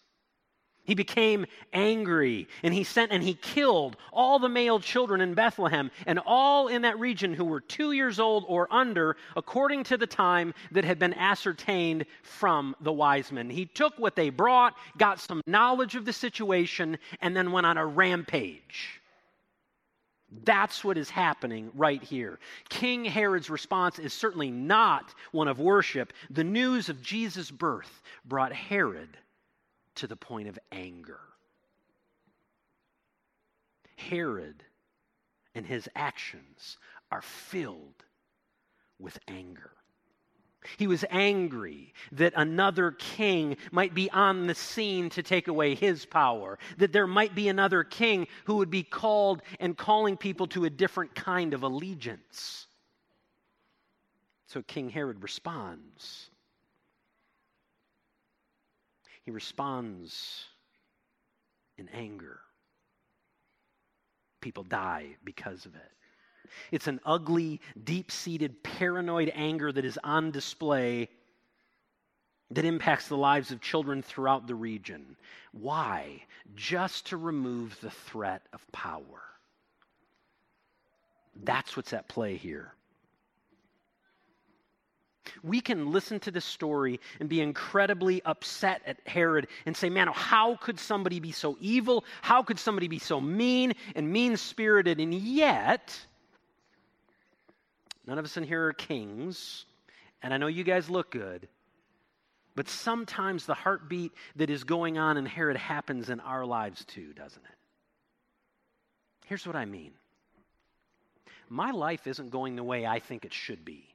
He 0.85 0.95
became 0.97 1.47
angry 1.73 2.49
and 2.65 2.75
he 2.75 2.83
sent 2.83 3.13
and 3.13 3.23
he 3.23 3.35
killed 3.35 3.97
all 4.13 4.41
the 4.41 4.49
male 4.49 4.81
children 4.81 5.21
in 5.21 5.35
Bethlehem 5.35 5.93
and 6.07 6.19
all 6.27 6.67
in 6.67 6.83
that 6.83 6.99
region 6.99 7.35
who 7.35 7.45
were 7.45 7.61
two 7.61 7.93
years 7.93 8.19
old 8.19 8.45
or 8.49 8.67
under, 8.73 9.17
according 9.37 9.85
to 9.85 9.97
the 9.97 10.09
time 10.09 10.55
that 10.73 10.85
had 10.85 10.99
been 10.99 11.15
ascertained 11.15 12.05
from 12.25 12.75
the 12.81 12.93
wise 12.93 13.31
men. 13.31 13.49
He 13.49 13.65
took 13.65 13.97
what 13.97 14.17
they 14.17 14.31
brought, 14.31 14.75
got 14.99 15.21
some 15.21 15.41
knowledge 15.47 15.95
of 15.95 16.05
the 16.05 16.13
situation, 16.13 16.99
and 17.21 17.37
then 17.37 17.53
went 17.53 17.67
on 17.67 17.79
a 17.79 17.87
rampage. 17.87 19.02
That's 20.45 20.83
what 20.83 20.97
is 20.97 21.11
happening 21.11 21.71
right 21.75 22.03
here. 22.03 22.39
King 22.69 23.05
Herod's 23.05 23.51
response 23.51 23.99
is 23.99 24.13
certainly 24.13 24.51
not 24.51 25.15
one 25.31 25.49
of 25.49 25.61
worship. 25.61 26.13
The 26.31 26.45
news 26.45 26.89
of 26.89 27.03
Jesus' 27.03 27.51
birth 27.51 28.03
brought 28.25 28.53
Herod 28.53 29.17
to 29.97 30.07
the 30.07 30.17
point 30.17 30.49
of 30.49 30.59
anger. 30.71 31.21
Herod 33.97 34.65
and 35.55 35.67
his 35.67 35.89
actions 35.95 36.79
are 37.11 37.23
filled 37.23 38.05
with 38.99 39.19
anger. 39.29 39.71
He 40.77 40.87
was 40.87 41.05
angry 41.11 41.93
that 42.13 42.35
another 42.37 42.93
king 42.93 43.57
might 43.71 43.95
be 43.95 44.11
on 44.11 44.47
the 44.47 44.55
scene 44.55 45.11
to 45.11 45.23
take 45.23 45.49
away 45.49 45.75
his 45.75 46.05
power, 46.07 46.59
that 46.79 46.93
there 46.93 47.07
might 47.07 47.35
be 47.35 47.49
another 47.49 47.85
king 47.85 48.29
who 48.45 48.57
would 48.57 48.71
be 48.71 48.83
called 48.83 49.43
and 49.61 49.77
calling 49.77 50.17
people 50.17 50.47
to 50.49 50.65
a 50.65 50.71
different 50.71 51.15
kind 51.15 51.55
of 51.55 51.63
allegiance. 51.63 52.67
So 54.47 54.63
King 54.63 54.91
Herod 54.91 55.23
responds. 55.23 56.29
He 59.25 59.31
responds 59.31 60.45
in 61.79 61.89
anger. 61.89 62.41
People 64.41 64.65
die 64.65 65.17
because 65.25 65.65
of 65.65 65.75
it. 65.75 65.91
It's 66.71 66.87
an 66.87 67.01
ugly, 67.05 67.61
deep 67.83 68.11
seated, 68.11 68.63
paranoid 68.63 69.31
anger 69.35 69.73
that 69.73 69.85
is 69.85 69.99
on 70.03 70.31
display 70.31 71.09
that 72.51 72.65
impacts 72.65 73.09
the 73.09 73.17
lives 73.17 73.51
of 73.51 73.61
children 73.61 74.03
throughout 74.03 74.47
the 74.47 74.55
region. 74.55 75.17
Why? 75.53 76.23
Just 76.55 77.07
to 77.07 77.17
remove 77.17 77.79
the 77.81 77.91
threat 77.91 78.43
of 78.53 78.61
power. 78.73 79.23
That's 81.45 81.77
what's 81.77 81.93
at 81.93 82.09
play 82.09 82.37
here. 82.37 82.75
We 85.43 85.61
can 85.61 85.93
listen 85.93 86.21
to 86.21 86.31
this 86.31 86.45
story 86.45 87.01
and 87.21 87.29
be 87.29 87.41
incredibly 87.41 88.23
upset 88.25 88.83
at 88.87 88.99
Herod 89.07 89.47
and 89.65 89.75
say, 89.75 89.89
man, 89.89 90.09
how 90.13 90.57
could 90.57 90.79
somebody 90.79 91.21
be 91.21 91.33
so 91.33 91.57
evil? 91.59 92.05
How 92.21 92.43
could 92.43 92.59
somebody 92.59 92.89
be 92.89 92.99
so 92.99 93.21
mean 93.21 93.73
and 93.97 94.13
mean 94.13 94.37
spirited? 94.37 95.01
And 95.01 95.15
yet, 95.15 95.99
None 98.07 98.19
of 98.19 98.25
us 98.25 98.37
in 98.37 98.45
here 98.45 98.67
are 98.67 98.73
kings, 98.73 99.65
and 100.23 100.35
I 100.35 100.37
know 100.37 100.49
you 100.49 100.65
guys 100.65 100.91
look 100.91 101.11
good. 101.11 101.49
But 102.55 102.69
sometimes 102.69 103.47
the 103.47 103.55
heartbeat 103.55 104.13
that 104.37 104.51
is 104.51 104.65
going 104.65 104.99
on 104.99 105.17
in 105.17 105.25
Herod 105.25 105.57
happens 105.57 106.11
in 106.11 106.21
our 106.21 106.45
lives 106.45 106.85
too, 106.85 107.13
doesn't 107.15 107.43
it? 107.43 107.59
Here's 109.27 109.47
what 109.47 109.57
I 109.57 109.65
mean 109.65 109.93
my 111.49 111.71
life 111.71 112.07
isn't 112.07 112.31
going 112.31 112.57
the 112.57 112.65
way 112.65 112.87
I 112.87 112.99
think 112.99 113.25
it 113.25 113.33
should 113.33 113.65
be. 113.65 113.87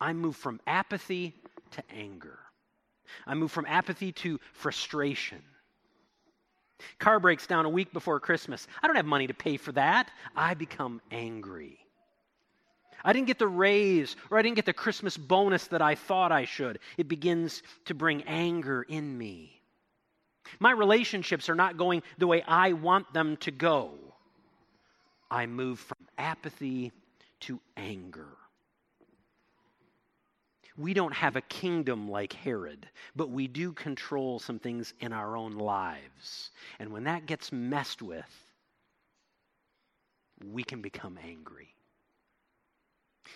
I 0.00 0.12
move 0.12 0.36
from 0.36 0.60
apathy 0.66 1.34
to 1.72 1.82
anger. 1.90 2.38
I 3.26 3.34
move 3.34 3.50
from 3.50 3.66
apathy 3.66 4.12
to 4.12 4.38
frustration. 4.52 5.42
Car 6.98 7.20
breaks 7.20 7.46
down 7.46 7.66
a 7.66 7.70
week 7.70 7.92
before 7.92 8.20
Christmas. 8.20 8.66
I 8.82 8.86
don't 8.86 8.96
have 8.96 9.06
money 9.06 9.26
to 9.26 9.34
pay 9.34 9.56
for 9.56 9.72
that. 9.72 10.10
I 10.34 10.54
become 10.54 11.00
angry. 11.10 11.79
I 13.04 13.12
didn't 13.12 13.26
get 13.26 13.38
the 13.38 13.48
raise 13.48 14.16
or 14.30 14.38
I 14.38 14.42
didn't 14.42 14.56
get 14.56 14.66
the 14.66 14.72
Christmas 14.72 15.16
bonus 15.16 15.66
that 15.68 15.82
I 15.82 15.94
thought 15.94 16.32
I 16.32 16.44
should. 16.44 16.78
It 16.96 17.08
begins 17.08 17.62
to 17.86 17.94
bring 17.94 18.22
anger 18.24 18.82
in 18.82 19.16
me. 19.16 19.60
My 20.58 20.72
relationships 20.72 21.48
are 21.48 21.54
not 21.54 21.76
going 21.76 22.02
the 22.18 22.26
way 22.26 22.42
I 22.42 22.72
want 22.72 23.12
them 23.12 23.36
to 23.38 23.50
go. 23.50 23.92
I 25.30 25.46
move 25.46 25.78
from 25.78 25.98
apathy 26.18 26.92
to 27.40 27.60
anger. 27.76 28.26
We 30.76 30.94
don't 30.94 31.14
have 31.14 31.36
a 31.36 31.42
kingdom 31.42 32.10
like 32.10 32.32
Herod, 32.32 32.88
but 33.14 33.30
we 33.30 33.46
do 33.48 33.72
control 33.72 34.38
some 34.38 34.58
things 34.58 34.94
in 35.00 35.12
our 35.12 35.36
own 35.36 35.52
lives. 35.58 36.50
And 36.78 36.90
when 36.90 37.04
that 37.04 37.26
gets 37.26 37.52
messed 37.52 38.00
with, 38.02 38.46
we 40.44 40.62
can 40.62 40.80
become 40.80 41.18
angry. 41.22 41.74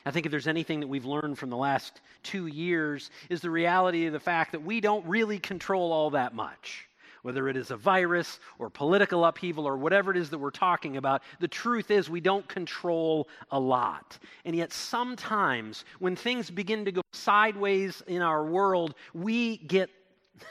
I 0.06 0.10
think 0.10 0.26
if 0.26 0.30
there's 0.30 0.48
anything 0.48 0.80
that 0.80 0.86
we've 0.86 1.04
learned 1.04 1.38
from 1.38 1.50
the 1.50 1.56
last 1.56 2.00
two 2.22 2.46
years, 2.46 3.10
is 3.30 3.40
the 3.40 3.50
reality 3.50 4.06
of 4.06 4.12
the 4.12 4.20
fact 4.20 4.52
that 4.52 4.62
we 4.62 4.80
don't 4.80 5.04
really 5.06 5.38
control 5.38 5.92
all 5.92 6.10
that 6.10 6.34
much. 6.34 6.88
Whether 7.22 7.48
it 7.48 7.56
is 7.56 7.70
a 7.70 7.76
virus 7.76 8.38
or 8.58 8.68
political 8.68 9.24
upheaval 9.24 9.66
or 9.66 9.78
whatever 9.78 10.10
it 10.10 10.18
is 10.18 10.28
that 10.28 10.38
we're 10.38 10.50
talking 10.50 10.98
about, 10.98 11.22
the 11.40 11.48
truth 11.48 11.90
is 11.90 12.10
we 12.10 12.20
don't 12.20 12.46
control 12.48 13.28
a 13.50 13.58
lot. 13.58 14.18
And 14.44 14.54
yet, 14.54 14.74
sometimes 14.74 15.86
when 16.00 16.16
things 16.16 16.50
begin 16.50 16.84
to 16.84 16.92
go 16.92 17.00
sideways 17.14 18.02
in 18.06 18.20
our 18.20 18.44
world, 18.44 18.94
we 19.14 19.56
get 19.56 19.88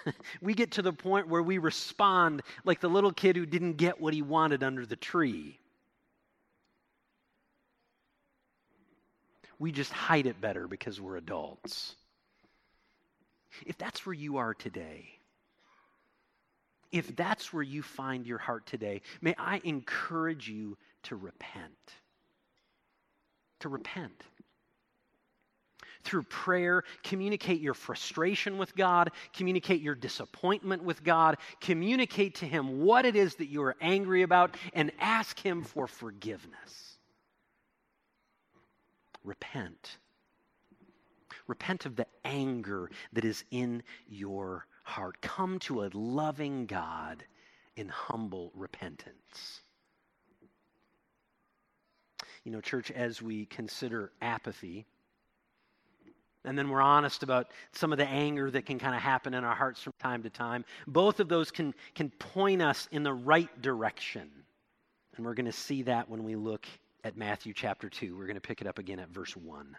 we 0.42 0.56
get 0.56 0.72
to 0.72 0.82
the 0.82 0.94
point 0.94 1.28
where 1.28 1.44
we 1.44 1.58
respond 1.58 2.42
like 2.66 2.80
the 2.80 2.90
little 2.90 3.12
kid 3.12 3.36
who 3.36 3.46
didn't 3.46 3.74
get 3.74 4.00
what 4.02 4.14
he 4.14 4.22
wanted 4.24 4.64
under 4.64 4.86
the 4.86 4.96
tree. 4.96 5.60
We 9.64 9.72
just 9.72 9.94
hide 9.94 10.26
it 10.26 10.42
better 10.42 10.68
because 10.68 11.00
we're 11.00 11.16
adults. 11.16 11.96
If 13.66 13.78
that's 13.78 14.06
where 14.06 14.14
you 14.14 14.36
are 14.36 14.54
today, 14.54 15.06
if 16.92 17.16
that's 17.16 17.54
where 17.54 17.64
you 17.64 17.82
find 17.82 18.28
your 18.28 18.40
heart 18.40 18.66
today, 18.66 19.04
may 19.22 19.34
I 19.38 19.62
encourage 19.64 20.50
you 20.50 20.78
to 21.04 21.16
repent. 21.16 21.94
To 23.62 23.70
repent. 23.70 24.26
Through 26.04 26.24
prayer, 26.24 26.84
communicate 27.02 27.62
your 27.62 27.74
frustration 27.74 28.58
with 28.58 28.76
God, 28.76 29.12
communicate 29.32 29.80
your 29.80 29.96
disappointment 29.96 30.84
with 30.84 31.06
God, 31.06 31.38
communicate 31.62 32.36
to 32.36 32.46
Him 32.46 32.82
what 32.82 33.06
it 33.06 33.16
is 33.16 33.36
that 33.36 33.48
you 33.48 33.64
are 33.64 33.78
angry 33.80 34.24
about, 34.24 34.58
and 34.74 34.92
ask 35.00 35.40
Him 35.40 35.64
for 35.64 35.88
forgiveness 35.88 36.93
repent. 39.24 39.98
Repent 41.48 41.86
of 41.86 41.96
the 41.96 42.08
anger 42.24 42.90
that 43.14 43.26
is 43.26 43.44
in 43.52 43.84
your 44.08 44.66
heart. 44.84 45.22
Come 45.22 45.60
to 45.60 45.84
a 45.84 45.90
loving 45.94 46.66
God 46.66 47.24
in 47.76 47.90
humble 47.90 48.52
repentance. 48.56 49.62
You 52.44 52.52
know, 52.52 52.62
church, 52.62 52.92
as 52.92 53.22
we 53.22 53.46
consider 53.46 54.12
apathy, 54.22 54.86
and 56.46 56.58
then 56.58 56.70
we're 56.70 56.82
honest 56.82 57.24
about 57.24 57.48
some 57.72 57.94
of 57.94 57.98
the 57.98 58.08
anger 58.08 58.52
that 58.52 58.66
can 58.66 58.80
kind 58.80 58.96
of 58.96 59.02
happen 59.02 59.34
in 59.34 59.46
our 59.46 59.56
hearts 59.56 59.82
from 59.82 59.94
time 60.00 60.24
to 60.24 60.30
time, 60.30 60.66
both 60.88 61.22
of 61.22 61.30
those 61.30 61.52
can, 61.52 61.74
can 61.96 62.10
point 62.10 62.62
us 62.62 62.88
in 62.92 63.04
the 63.04 63.14
right 63.14 63.62
direction. 63.62 64.30
And 65.16 65.26
we're 65.26 65.36
going 65.36 65.46
to 65.46 65.54
see 65.54 65.84
that 65.84 66.10
when 66.10 66.24
we 66.24 66.36
look 66.36 66.66
at 67.04 67.18
Matthew 67.18 67.54
chapter 67.54 67.90
2. 67.90 68.16
We're 68.16 68.26
going 68.26 68.36
to 68.36 68.42
pick 68.42 68.62
it 68.62 68.68
up 68.68 68.80
again 68.80 69.00
at 69.00 69.10
verse 69.10 69.36
1. 69.36 69.76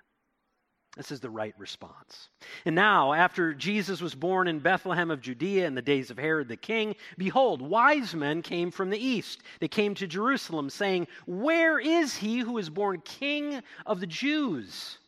This 0.97 1.11
is 1.11 1.19
the 1.19 1.31
right 1.31 1.55
response. 1.59 2.29
And 2.65 2.77
now, 2.77 3.15
after 3.15 3.53
Jesus 3.53 4.01
was 4.01 4.15
born 4.15 4.47
in 4.47 4.61
Bethlehem 4.61 5.11
of 5.11 5.21
Judea 5.21 5.67
in 5.67 5.75
the 5.75 5.83
days 5.83 6.11
of 6.11 6.19
Herod 6.19 6.47
the 6.47 6.57
king, 6.57 6.95
behold, 7.19 7.61
wise 7.61 8.15
men 8.15 8.43
came 8.43 8.71
from 8.71 8.91
the 8.91 8.99
east. 8.99 9.43
They 9.59 9.67
came 9.67 9.97
to 9.97 10.07
Jerusalem, 10.07 10.71
saying, 10.71 11.09
Where 11.27 11.81
is 11.81 12.15
he 12.15 12.39
who 12.39 12.59
is 12.59 12.71
born 12.71 13.03
king 13.05 13.61
of 13.87 13.99
the 13.99 14.07
Jews? 14.07 14.99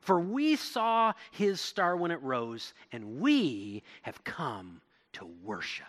For 0.00 0.18
we 0.18 0.56
saw 0.56 1.12
his 1.30 1.60
star 1.60 1.96
when 1.96 2.10
it 2.10 2.20
rose, 2.20 2.74
and 2.90 3.20
we 3.20 3.84
have 4.02 4.24
come 4.24 4.80
to 5.12 5.26
worship. 5.44 5.86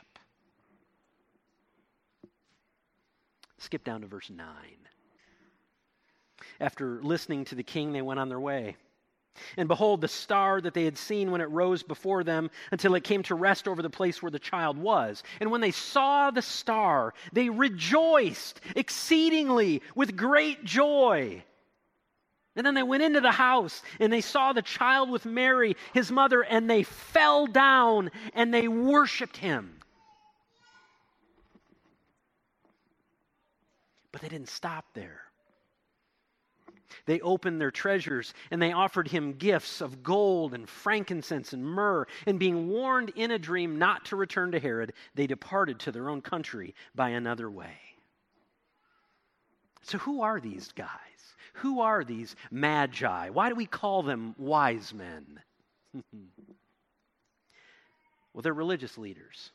Skip 3.58 3.84
down 3.84 4.02
to 4.02 4.08
verse 4.08 4.30
9. 4.30 4.46
After 6.60 7.02
listening 7.02 7.46
to 7.46 7.56
the 7.56 7.64
king, 7.64 7.94
they 7.94 8.02
went 8.02 8.20
on 8.20 8.30
their 8.30 8.40
way. 8.40 8.76
And 9.58 9.68
behold, 9.68 10.02
the 10.02 10.08
star 10.08 10.62
that 10.62 10.74
they 10.74 10.86
had 10.86 10.98
seen 10.98 11.32
when 11.32 11.42
it 11.42 11.50
rose 11.50 11.84
before 11.84 12.24
them 12.24 12.52
until 12.72 12.96
it 12.96 13.04
came 13.04 13.24
to 13.24 13.36
rest 13.36 13.68
over 13.68 13.82
the 13.82 13.90
place 13.90 14.22
where 14.22 14.32
the 14.32 14.40
child 14.40 14.78
was. 14.78 15.24
And 15.40 15.50
when 15.52 15.62
they 15.62 15.72
saw 15.72 16.32
the 16.32 16.42
star, 16.42 17.14
they 17.32 17.50
rejoiced 17.50 18.62
exceedingly 18.76 19.82
with 19.96 20.16
great 20.16 20.64
joy. 20.64 21.44
And 22.56 22.66
then 22.66 22.76
they 22.76 22.84
went 22.84 23.02
into 23.02 23.22
the 23.22 23.32
house 23.32 23.82
and 24.00 24.14
they 24.14 24.22
saw 24.22 24.54
the 24.54 24.62
child 24.62 25.10
with 25.10 25.26
Mary, 25.26 25.76
his 25.94 26.12
mother, 26.12 26.44
and 26.44 26.70
they 26.70 26.84
fell 26.84 27.48
down 27.48 28.12
and 28.36 28.54
they 28.54 28.68
worshiped 28.68 29.38
him. 29.38 29.80
But 34.12 34.22
they 34.22 34.30
didn't 34.30 34.50
stop 34.50 34.86
there. 34.94 35.22
They 37.06 37.20
opened 37.22 37.60
their 37.60 37.72
treasures 37.72 38.34
and 38.52 38.62
they 38.62 38.72
offered 38.72 39.08
him 39.08 39.34
gifts 39.34 39.82
of 39.82 40.04
gold 40.04 40.54
and 40.54 40.68
frankincense 40.68 41.54
and 41.54 41.66
myrrh. 41.66 42.08
And 42.26 42.40
being 42.40 42.70
warned 42.70 43.12
in 43.16 43.32
a 43.32 43.40
dream 43.40 43.78
not 43.78 44.06
to 44.06 44.16
return 44.16 44.52
to 44.52 44.60
Herod, 44.60 44.94
they 45.16 45.28
departed 45.28 45.80
to 45.80 45.92
their 45.92 46.10
own 46.10 46.22
country 46.22 46.76
by 46.96 47.10
another 47.10 47.50
way. 47.50 47.78
So, 49.84 49.98
who 49.98 50.22
are 50.22 50.40
these 50.40 50.72
guys? 50.72 50.90
Who 51.56 51.82
are 51.82 52.04
these 52.04 52.36
magi? 52.52 53.30
Why 53.30 53.50
do 53.50 53.56
we 53.56 53.66
call 53.66 54.02
them 54.02 54.34
wise 54.38 54.94
men? 54.94 55.40
well, 58.34 58.42
they're 58.42 58.54
religious 58.54 58.98
leaders. 58.98 59.52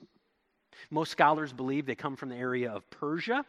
Most 0.91 1.11
scholars 1.11 1.53
believe 1.53 1.87
they 1.87 1.95
come 1.95 2.15
from 2.15 2.29
the 2.29 2.37
area 2.37 2.71
of 2.71 2.89
Persia 2.91 3.45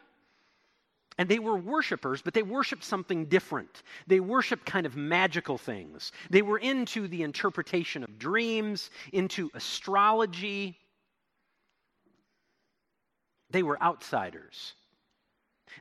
and 1.20 1.28
they 1.28 1.38
were 1.38 1.58
worshipers, 1.58 2.22
but 2.22 2.34
they 2.34 2.44
worshiped 2.44 2.86
something 2.86 3.26
different. 3.26 3.84
They 4.08 4.22
worshiped 4.22 4.66
kind 4.66 4.86
of 4.86 4.96
magical 4.96 5.58
things. 5.58 6.14
They 6.30 6.42
were 6.42 6.58
into 6.58 7.10
the 7.10 7.24
interpretation 7.24 8.06
of 8.06 8.18
dreams, 8.18 8.90
into 9.12 9.52
astrology. 9.54 10.78
They 13.52 13.64
were 13.64 13.80
outsiders. 13.84 14.76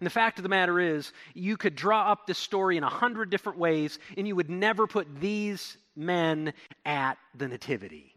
And 0.00 0.06
the 0.06 0.10
fact 0.10 0.40
of 0.40 0.42
the 0.42 0.48
matter 0.48 0.80
is, 0.80 1.12
you 1.34 1.56
could 1.56 1.76
draw 1.76 2.10
up 2.10 2.26
this 2.26 2.38
story 2.38 2.76
in 2.76 2.82
a 2.82 2.88
hundred 2.88 3.30
different 3.30 3.60
ways, 3.60 4.00
and 4.16 4.26
you 4.26 4.34
would 4.34 4.50
never 4.50 4.88
put 4.88 5.20
these 5.20 5.78
men 5.94 6.52
at 6.84 7.16
the 7.36 7.46
Nativity. 7.46 8.12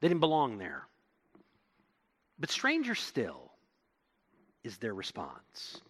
They 0.00 0.06
didn't 0.06 0.20
belong 0.20 0.58
there. 0.58 0.84
But 2.38 2.52
stranger 2.52 2.94
still 2.94 3.50
is 4.62 4.78
their 4.78 4.94
response. 4.94 5.80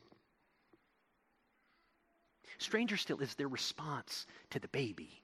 Stranger 2.59 2.97
still 2.97 3.21
is 3.21 3.35
their 3.35 3.49
response 3.49 4.27
to 4.51 4.59
the 4.59 4.69
baby. 4.69 5.23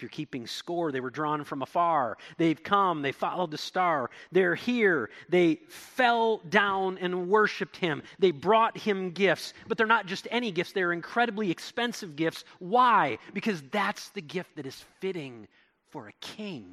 If 0.00 0.02
you're 0.02 0.08
keeping 0.08 0.46
score, 0.46 0.92
they 0.92 1.00
were 1.00 1.10
drawn 1.10 1.44
from 1.44 1.60
afar. 1.60 2.16
They've 2.38 2.62
come, 2.62 3.02
they 3.02 3.12
followed 3.12 3.50
the 3.50 3.58
star. 3.58 4.08
They're 4.32 4.54
here. 4.54 5.10
They 5.28 5.60
fell 5.68 6.38
down 6.48 6.96
and 6.96 7.28
worshiped 7.28 7.76
him. 7.76 8.02
They 8.18 8.30
brought 8.30 8.78
him 8.78 9.10
gifts, 9.10 9.52
but 9.68 9.76
they're 9.76 9.86
not 9.86 10.06
just 10.06 10.26
any 10.30 10.52
gifts, 10.52 10.72
they're 10.72 10.94
incredibly 10.94 11.50
expensive 11.50 12.16
gifts. 12.16 12.44
Why? 12.60 13.18
Because 13.34 13.62
that's 13.70 14.08
the 14.08 14.22
gift 14.22 14.56
that 14.56 14.64
is 14.64 14.82
fitting 15.00 15.46
for 15.90 16.08
a 16.08 16.12
king. 16.20 16.66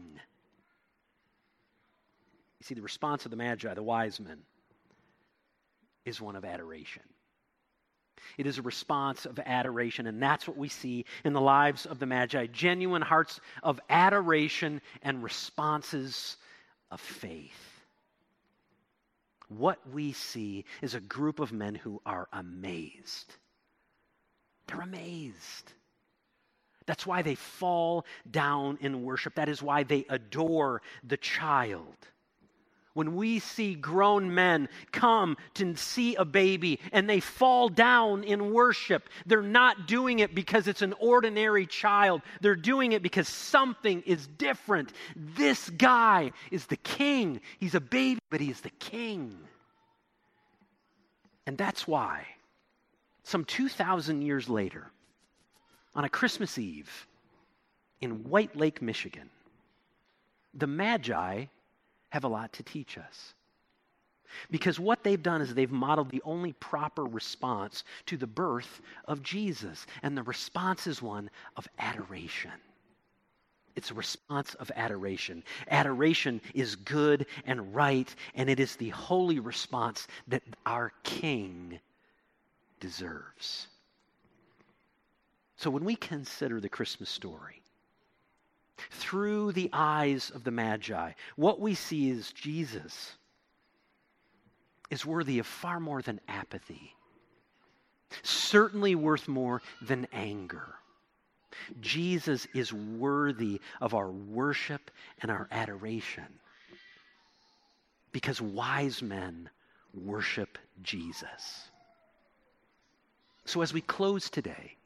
You 2.59 2.63
see, 2.63 2.75
the 2.75 2.81
response 2.81 3.25
of 3.25 3.31
the 3.31 3.37
Magi, 3.37 3.73
the 3.73 3.83
wise 3.83 4.21
men, 4.21 4.37
is 6.05 6.21
one 6.21 6.37
of 6.37 6.45
adoration. 6.45 7.03
It 8.37 8.45
is 8.45 8.57
a 8.57 8.61
response 8.61 9.25
of 9.25 9.39
adoration, 9.39 10.07
and 10.07 10.21
that's 10.21 10.47
what 10.47 10.57
we 10.57 10.69
see 10.69 11.05
in 11.23 11.33
the 11.33 11.41
lives 11.41 11.85
of 11.85 11.99
the 11.99 12.05
Magi 12.05 12.47
genuine 12.47 13.01
hearts 13.01 13.39
of 13.63 13.79
adoration 13.89 14.81
and 15.01 15.23
responses 15.23 16.37
of 16.91 16.99
faith. 16.99 17.81
What 19.49 19.79
we 19.91 20.11
see 20.11 20.65
is 20.81 20.93
a 20.93 20.99
group 20.99 21.39
of 21.39 21.53
men 21.53 21.75
who 21.75 22.01
are 22.05 22.27
amazed. 22.33 23.33
They're 24.67 24.81
amazed. 24.81 25.73
That's 26.85 27.05
why 27.05 27.21
they 27.21 27.35
fall 27.35 28.05
down 28.29 28.77
in 28.81 29.03
worship. 29.03 29.35
That 29.35 29.49
is 29.49 29.61
why 29.61 29.83
they 29.83 30.05
adore 30.09 30.81
the 31.03 31.17
child 31.17 31.95
when 32.97 33.15
we 33.15 33.37
see 33.37 33.75
grown 33.75 34.33
men 34.33 34.67
come 34.91 35.37
to 35.53 35.75
see 35.75 36.15
a 36.15 36.25
baby 36.25 36.79
and 36.91 37.07
they 37.07 37.19
fall 37.19 37.69
down 37.69 38.23
in 38.23 38.51
worship, 38.51 39.07
they're 39.27 39.43
not 39.43 39.87
doing 39.87 40.17
it 40.17 40.33
because 40.33 40.67
it's 40.67 40.81
an 40.81 40.95
ordinary 40.99 41.67
child. 41.67 42.23
They're 42.41 42.55
doing 42.55 42.93
it 42.93 43.03
because 43.03 43.27
something 43.27 44.01
is 44.07 44.25
different. 44.25 44.91
This 45.15 45.69
guy 45.69 46.31
is 46.49 46.65
the 46.65 46.77
king. 46.77 47.39
He's 47.59 47.75
a 47.75 47.79
baby, 47.79 48.19
but 48.31 48.41
he 48.41 48.49
is 48.49 48.61
the 48.61 48.71
king. 48.71 49.37
And 51.45 51.55
that's 51.55 51.87
why, 51.87 52.25
some 53.21 53.45
2,000 53.45 54.23
years 54.23 54.49
later, 54.49 54.89
on 55.93 56.03
a 56.03 56.09
Christmas 56.09 56.57
Eve 56.57 57.07
in 58.01 58.23
White 58.23 58.55
Lake, 58.55 58.81
Michigan, 58.81 59.29
the 60.55 60.65
Magi 60.65 61.45
have 62.09 62.23
a 62.23 62.29
lot 62.29 62.53
to 62.53 62.63
teach 62.63 62.97
us. 62.97 63.33
Because 64.51 64.79
what 64.79 65.03
they've 65.03 65.21
done 65.21 65.41
is 65.41 65.53
they've 65.53 65.71
modeled 65.71 66.09
the 66.09 66.21
only 66.23 66.53
proper 66.53 67.05
response 67.05 67.83
to 68.07 68.17
the 68.17 68.27
birth 68.27 68.81
of 69.05 69.23
Jesus. 69.23 69.87
And 70.03 70.17
the 70.17 70.23
response 70.23 70.85
is 70.87 71.01
one 71.01 71.29
of 71.55 71.67
adoration. 71.79 72.51
It's 73.75 73.91
a 73.91 73.95
response 73.95 74.55
of 74.55 74.71
adoration. 74.75 75.43
Adoration 75.69 76.41
is 76.53 76.75
good 76.75 77.27
and 77.45 77.75
right, 77.75 78.13
and 78.33 78.49
it 78.49 78.59
is 78.59 78.75
the 78.75 78.89
holy 78.89 79.39
response 79.39 80.07
that 80.27 80.43
our 80.65 80.91
King 81.03 81.79
deserves. 82.79 83.67
So 85.57 85.69
when 85.69 85.85
we 85.85 85.95
consider 85.95 86.59
the 86.59 86.69
Christmas 86.69 87.09
story, 87.09 87.61
through 88.91 89.51
the 89.53 89.69
eyes 89.73 90.31
of 90.33 90.43
the 90.43 90.51
Magi, 90.51 91.11
what 91.35 91.59
we 91.59 91.73
see 91.73 92.09
is 92.09 92.31
Jesus 92.31 93.15
is 94.89 95.05
worthy 95.05 95.39
of 95.39 95.47
far 95.47 95.79
more 95.79 96.01
than 96.01 96.21
apathy, 96.27 96.95
certainly 98.23 98.95
worth 98.95 99.27
more 99.27 99.61
than 99.81 100.07
anger. 100.13 100.75
Jesus 101.81 102.47
is 102.53 102.71
worthy 102.71 103.59
of 103.81 103.93
our 103.93 104.09
worship 104.11 104.91
and 105.21 105.31
our 105.31 105.47
adoration 105.51 106.39
because 108.11 108.41
wise 108.41 109.01
men 109.01 109.49
worship 109.93 110.57
Jesus. 110.83 111.69
So, 113.45 113.61
as 113.61 113.73
we 113.73 113.81
close 113.81 114.29
today 114.29 114.77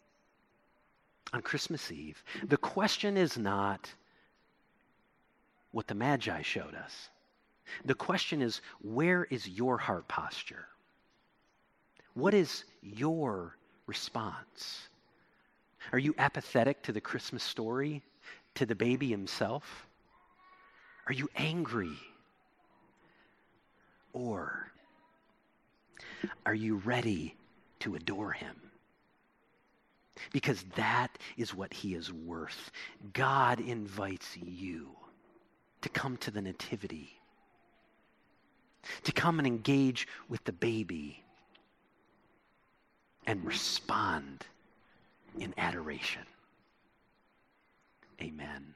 on 1.34 1.42
Christmas 1.42 1.92
Eve, 1.92 2.24
the 2.44 2.58
question 2.58 3.18
is 3.18 3.38
not 3.38 3.94
what 5.72 5.88
the 5.88 5.96
Magi 5.96 6.42
showed 6.42 6.76
us. 6.76 7.10
The 7.86 7.96
question 7.96 8.42
is 8.42 8.62
where 8.82 9.26
is 9.26 9.48
your 9.48 9.78
heart 9.78 10.08
posture? 10.08 10.68
What 12.14 12.34
is 12.34 12.66
your 12.82 13.56
response? 13.88 14.90
Are 15.92 16.00
you 16.00 16.14
apathetic 16.18 16.84
to 16.84 16.92
the 16.92 17.02
Christmas 17.02 17.44
story, 17.44 18.04
to 18.56 18.66
the 18.66 18.76
baby 18.76 19.10
himself? 19.10 19.88
Are 21.08 21.14
you 21.14 21.30
angry? 21.36 21.98
Or 24.14 24.72
are 26.46 26.54
you 26.54 26.78
ready 26.78 27.36
to 27.80 27.96
adore 27.96 28.34
him? 28.34 28.71
Because 30.32 30.64
that 30.76 31.18
is 31.38 31.54
what 31.56 31.74
he 31.74 31.96
is 31.96 32.12
worth. 32.12 32.72
God 33.14 33.60
invites 33.60 34.38
you 34.38 34.90
to 35.82 35.90
come 35.90 36.18
to 36.18 36.32
the 36.32 36.42
Nativity, 36.42 37.20
to 39.04 39.12
come 39.12 39.40
and 39.40 39.48
engage 39.48 40.08
with 40.30 40.44
the 40.44 40.52
baby 40.52 41.24
and 43.26 43.44
respond 43.46 44.46
in 45.40 45.54
adoration. 45.58 46.24
Amen. 48.22 48.76